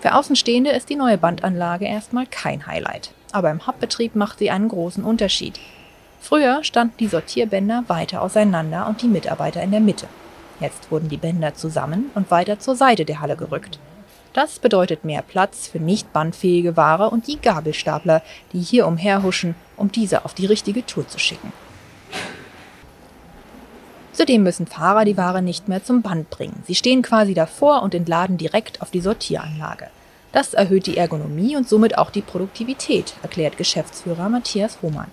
Für 0.00 0.16
Außenstehende 0.16 0.70
ist 0.70 0.88
die 0.88 0.96
neue 0.96 1.16
Bandanlage 1.16 1.86
erstmal 1.86 2.26
kein 2.26 2.66
Highlight. 2.66 3.12
Aber 3.30 3.52
im 3.52 3.68
Hubbetrieb 3.68 4.16
macht 4.16 4.40
sie 4.40 4.50
einen 4.50 4.68
großen 4.68 5.04
Unterschied. 5.04 5.60
Früher 6.20 6.64
standen 6.64 6.96
die 6.98 7.06
Sortierbänder 7.06 7.84
weiter 7.86 8.20
auseinander 8.20 8.88
und 8.88 9.00
die 9.02 9.08
Mitarbeiter 9.08 9.62
in 9.62 9.70
der 9.70 9.80
Mitte. 9.80 10.08
Jetzt 10.60 10.90
wurden 10.90 11.08
die 11.08 11.16
Bänder 11.16 11.54
zusammen 11.54 12.10
und 12.14 12.30
weiter 12.30 12.58
zur 12.58 12.76
Seite 12.76 13.04
der 13.04 13.20
Halle 13.20 13.36
gerückt. 13.36 13.78
Das 14.32 14.60
bedeutet 14.60 15.04
mehr 15.04 15.22
Platz 15.22 15.66
für 15.66 15.80
nicht 15.80 16.12
bandfähige 16.12 16.76
Ware 16.76 17.10
und 17.10 17.26
die 17.26 17.40
Gabelstapler, 17.40 18.22
die 18.52 18.60
hier 18.60 18.86
umherhuschen, 18.86 19.56
um 19.76 19.90
diese 19.90 20.24
auf 20.24 20.34
die 20.34 20.46
richtige 20.46 20.86
Tour 20.86 21.08
zu 21.08 21.18
schicken. 21.18 21.52
Zudem 24.12 24.42
müssen 24.42 24.66
Fahrer 24.66 25.04
die 25.04 25.16
Ware 25.16 25.40
nicht 25.40 25.68
mehr 25.68 25.82
zum 25.82 26.02
Band 26.02 26.30
bringen. 26.30 26.62
Sie 26.66 26.74
stehen 26.74 27.02
quasi 27.02 27.32
davor 27.32 27.82
und 27.82 27.94
entladen 27.94 28.36
direkt 28.36 28.82
auf 28.82 28.90
die 28.90 29.00
Sortieranlage. 29.00 29.86
Das 30.32 30.54
erhöht 30.54 30.86
die 30.86 30.96
Ergonomie 30.96 31.56
und 31.56 31.68
somit 31.68 31.98
auch 31.98 32.10
die 32.10 32.20
Produktivität, 32.20 33.14
erklärt 33.22 33.56
Geschäftsführer 33.56 34.28
Matthias 34.28 34.78
Hohmann. 34.82 35.10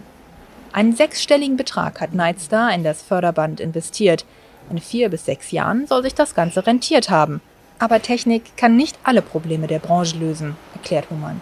Einen 0.73 0.95
sechsstelligen 0.95 1.57
Betrag 1.57 2.01
hat 2.01 2.13
Nightstar 2.13 2.71
in 2.73 2.83
das 2.83 3.01
Förderband 3.01 3.59
investiert. 3.59 4.25
In 4.69 4.79
vier 4.79 5.09
bis 5.09 5.25
sechs 5.25 5.51
Jahren 5.51 5.87
soll 5.87 6.03
sich 6.03 6.13
das 6.13 6.35
Ganze 6.35 6.67
rentiert 6.67 7.09
haben. 7.09 7.39
Aber 7.79 8.01
Technik 8.01 8.57
kann 8.57 8.75
nicht 8.75 8.97
alle 9.03 9.21
Probleme 9.21 9.67
der 9.67 9.79
Branche 9.79 10.17
lösen, 10.17 10.57
erklärt 10.73 11.09
Humann. 11.09 11.39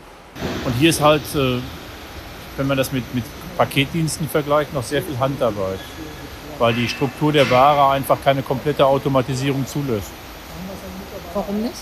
Und 0.66 0.74
hier 0.74 0.90
ist 0.90 1.02
halt, 1.02 1.24
äh, 1.34 1.60
wenn 2.58 2.68
man 2.68 2.78
das 2.78 2.92
mit, 2.92 3.04
mit 3.16 3.24
Paketdiensten 3.58 4.28
vergleicht, 4.28 4.74
noch 4.74 4.84
sehr 4.84 5.02
viel 5.02 5.18
Handarbeit. 5.18 5.80
Weil 6.60 6.74
die 6.74 6.88
Struktur 6.88 7.32
der 7.32 7.50
Ware 7.50 7.92
einfach 7.92 8.18
keine 8.24 8.42
komplette 8.42 8.86
Automatisierung 8.86 9.66
zulässt. 9.66 10.12
Warum 11.34 11.62
nicht? 11.62 11.76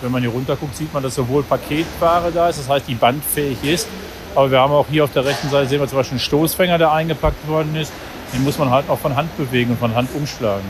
Wenn 0.00 0.12
man 0.12 0.22
hier 0.22 0.30
runter 0.30 0.56
guckt, 0.56 0.74
sieht 0.76 0.92
man, 0.94 1.02
dass 1.02 1.14
sowohl 1.16 1.42
Paketware 1.42 2.32
da 2.32 2.48
ist, 2.48 2.58
das 2.58 2.68
heißt, 2.68 2.88
die 2.88 2.94
bandfähig 2.94 3.62
ist. 3.62 3.88
Aber 4.34 4.50
wir 4.50 4.58
haben 4.58 4.72
auch 4.72 4.86
hier 4.88 5.04
auf 5.04 5.12
der 5.12 5.24
rechten 5.24 5.50
Seite, 5.50 5.68
sehen 5.68 5.80
wir 5.80 5.88
zum 5.88 5.98
Beispiel 5.98 6.14
einen 6.14 6.20
Stoßfänger, 6.20 6.78
der 6.78 6.92
eingepackt 6.92 7.46
worden 7.48 7.76
ist. 7.76 7.92
Den 8.32 8.44
muss 8.44 8.58
man 8.58 8.70
halt 8.70 8.88
auch 8.88 8.98
von 8.98 9.16
Hand 9.16 9.36
bewegen 9.36 9.72
und 9.72 9.78
von 9.78 9.94
Hand 9.94 10.10
umschlagen. 10.14 10.66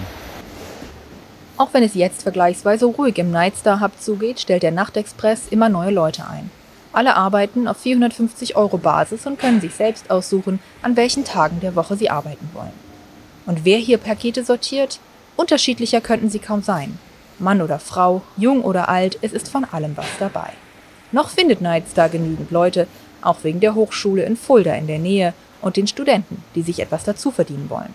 Auch 1.56 1.74
wenn 1.74 1.82
es 1.82 1.94
jetzt 1.94 2.22
vergleichsweise 2.22 2.86
ruhig 2.86 3.18
im 3.18 3.30
Nightstar 3.30 3.80
Hub 3.80 3.92
zugeht, 4.00 4.40
stellt 4.40 4.62
der 4.62 4.70
Nachtexpress 4.70 5.48
immer 5.50 5.68
neue 5.68 5.90
Leute 5.90 6.26
ein. 6.26 6.50
Alle 6.92 7.16
arbeiten 7.16 7.68
auf 7.68 7.76
450 7.76 8.56
Euro 8.56 8.78
Basis 8.78 9.26
und 9.26 9.38
können 9.38 9.60
sich 9.60 9.74
selbst 9.74 10.10
aussuchen, 10.10 10.58
an 10.82 10.96
welchen 10.96 11.24
Tagen 11.24 11.60
der 11.60 11.76
Woche 11.76 11.96
sie 11.96 12.10
arbeiten 12.10 12.48
wollen. 12.54 12.72
Und 13.46 13.64
wer 13.64 13.78
hier 13.78 13.98
Pakete 13.98 14.42
sortiert? 14.42 15.00
Unterschiedlicher 15.36 16.00
könnten 16.00 16.30
sie 16.30 16.38
kaum 16.38 16.62
sein. 16.62 16.98
Mann 17.38 17.62
oder 17.62 17.78
Frau, 17.78 18.22
jung 18.36 18.62
oder 18.62 18.88
alt, 18.88 19.18
es 19.22 19.32
ist 19.32 19.48
von 19.48 19.64
allem 19.64 19.96
was 19.96 20.06
dabei. 20.18 20.50
Noch 21.12 21.28
findet 21.28 21.60
Nightstar 21.60 22.08
genügend 22.08 22.50
Leute, 22.50 22.86
auch 23.22 23.38
wegen 23.42 23.60
der 23.60 23.74
Hochschule 23.74 24.24
in 24.24 24.36
Fulda 24.36 24.74
in 24.74 24.86
der 24.86 24.98
Nähe 24.98 25.34
und 25.60 25.76
den 25.76 25.86
Studenten, 25.86 26.42
die 26.54 26.62
sich 26.62 26.80
etwas 26.80 27.04
dazu 27.04 27.30
verdienen 27.30 27.70
wollen. 27.70 27.94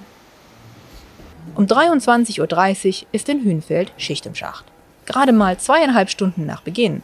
Um 1.56 1.66
23.30 1.66 3.02
Uhr 3.02 3.08
ist 3.12 3.30
in 3.30 3.44
Hünfeld 3.44 3.92
Schicht 3.98 4.26
im 4.26 4.36
Schacht. 4.36 4.66
Gerade 5.06 5.32
mal 5.32 5.58
zweieinhalb 5.58 6.10
Stunden 6.10 6.46
nach 6.46 6.62
Beginn. 6.62 7.04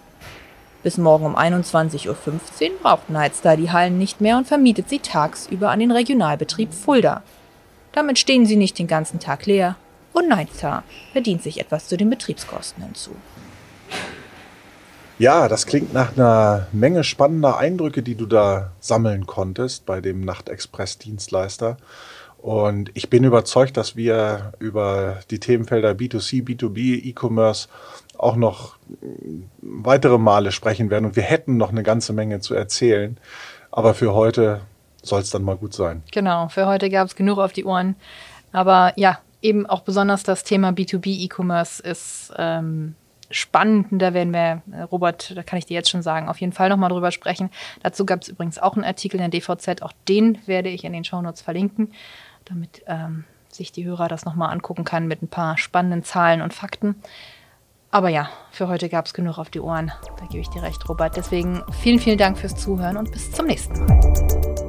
Bis 0.83 0.97
morgen 0.97 1.25
um 1.25 1.37
21.15 1.37 2.07
Uhr 2.07 2.15
braucht 2.81 3.09
Nightstar 3.09 3.55
die 3.55 3.71
Hallen 3.71 3.99
nicht 3.99 4.19
mehr 4.19 4.37
und 4.37 4.47
vermietet 4.47 4.89
sie 4.89 4.99
tagsüber 4.99 5.69
an 5.69 5.79
den 5.79 5.91
Regionalbetrieb 5.91 6.73
Fulda. 6.73 7.21
Damit 7.91 8.17
stehen 8.17 8.45
sie 8.45 8.55
nicht 8.55 8.79
den 8.79 8.87
ganzen 8.87 9.19
Tag 9.19 9.45
leer 9.45 9.75
und 10.13 10.27
Nightstar 10.27 10.83
verdient 11.11 11.43
sich 11.43 11.59
etwas 11.59 11.87
zu 11.87 11.97
den 11.97 12.09
Betriebskosten 12.09 12.83
hinzu. 12.83 13.11
Ja, 15.21 15.47
das 15.47 15.67
klingt 15.67 15.93
nach 15.93 16.17
einer 16.17 16.65
Menge 16.71 17.03
spannender 17.03 17.59
Eindrücke, 17.59 18.01
die 18.01 18.15
du 18.15 18.25
da 18.25 18.71
sammeln 18.79 19.27
konntest 19.27 19.85
bei 19.85 20.01
dem 20.01 20.21
Nachtexpress-Dienstleister. 20.21 21.77
Und 22.39 22.89
ich 22.95 23.11
bin 23.11 23.23
überzeugt, 23.23 23.77
dass 23.77 23.95
wir 23.95 24.53
über 24.57 25.19
die 25.29 25.39
Themenfelder 25.39 25.91
B2C, 25.91 26.43
B2B, 26.43 27.05
E-Commerce 27.05 27.67
auch 28.17 28.35
noch 28.35 28.77
weitere 29.61 30.17
Male 30.17 30.51
sprechen 30.51 30.89
werden. 30.89 31.05
Und 31.05 31.15
wir 31.15 31.21
hätten 31.21 31.55
noch 31.55 31.69
eine 31.69 31.83
ganze 31.83 32.13
Menge 32.13 32.39
zu 32.39 32.55
erzählen. 32.55 33.19
Aber 33.69 33.93
für 33.93 34.15
heute 34.15 34.61
soll 35.03 35.21
es 35.21 35.29
dann 35.29 35.43
mal 35.43 35.55
gut 35.55 35.75
sein. 35.75 36.01
Genau, 36.11 36.47
für 36.47 36.65
heute 36.65 36.89
gab 36.89 37.07
es 37.07 37.15
genug 37.15 37.37
auf 37.37 37.53
die 37.53 37.65
Ohren. 37.65 37.95
Aber 38.53 38.93
ja, 38.95 39.19
eben 39.43 39.67
auch 39.67 39.81
besonders 39.81 40.23
das 40.23 40.43
Thema 40.43 40.69
B2B 40.69 41.25
E-Commerce 41.25 41.83
ist 41.83 42.33
ähm, 42.39 42.95
spannend. 43.31 43.87
Da 43.91 44.13
werden 44.13 44.33
wir, 44.33 44.61
äh, 44.71 44.81
Robert, 44.83 45.35
da 45.35 45.43
kann 45.43 45.59
ich 45.59 45.65
dir 45.65 45.73
jetzt 45.73 45.89
schon 45.89 46.01
sagen, 46.01 46.29
auf 46.29 46.39
jeden 46.39 46.53
Fall 46.53 46.69
nochmal 46.69 46.89
drüber 46.89 47.11
sprechen. 47.11 47.49
Dazu 47.83 48.05
gab 48.05 48.21
es 48.21 48.29
übrigens 48.29 48.59
auch 48.59 48.75
einen 48.75 48.85
Artikel 48.85 49.19
in 49.19 49.29
der 49.29 49.39
DVZ. 49.39 49.81
Auch 49.81 49.93
den 50.07 50.37
werde 50.47 50.69
ich 50.69 50.83
in 50.83 50.93
den 50.93 51.03
Shownotes 51.03 51.41
verlinken, 51.41 51.91
damit 52.45 52.83
ähm, 52.87 53.25
sich 53.49 53.71
die 53.71 53.85
Hörer 53.85 54.07
das 54.07 54.25
nochmal 54.25 54.51
angucken 54.51 54.83
kann 54.83 55.07
mit 55.07 55.21
ein 55.21 55.27
paar 55.27 55.57
spannenden 55.57 56.03
Zahlen 56.03 56.41
und 56.41 56.53
Fakten. 56.53 56.95
Aber 57.91 58.07
ja, 58.07 58.29
für 58.51 58.69
heute 58.69 58.87
gab 58.87 59.05
es 59.05 59.13
genug 59.13 59.37
auf 59.37 59.49
die 59.49 59.59
Ohren. 59.59 59.91
Da 60.17 60.25
gebe 60.25 60.39
ich 60.39 60.49
dir 60.49 60.63
recht, 60.63 60.87
Robert. 60.87 61.17
Deswegen 61.17 61.61
vielen, 61.81 61.99
vielen 61.99 62.17
Dank 62.17 62.37
fürs 62.37 62.55
Zuhören 62.55 62.95
und 62.95 63.11
bis 63.11 63.31
zum 63.31 63.47
nächsten 63.47 63.85
Mal. 63.85 64.60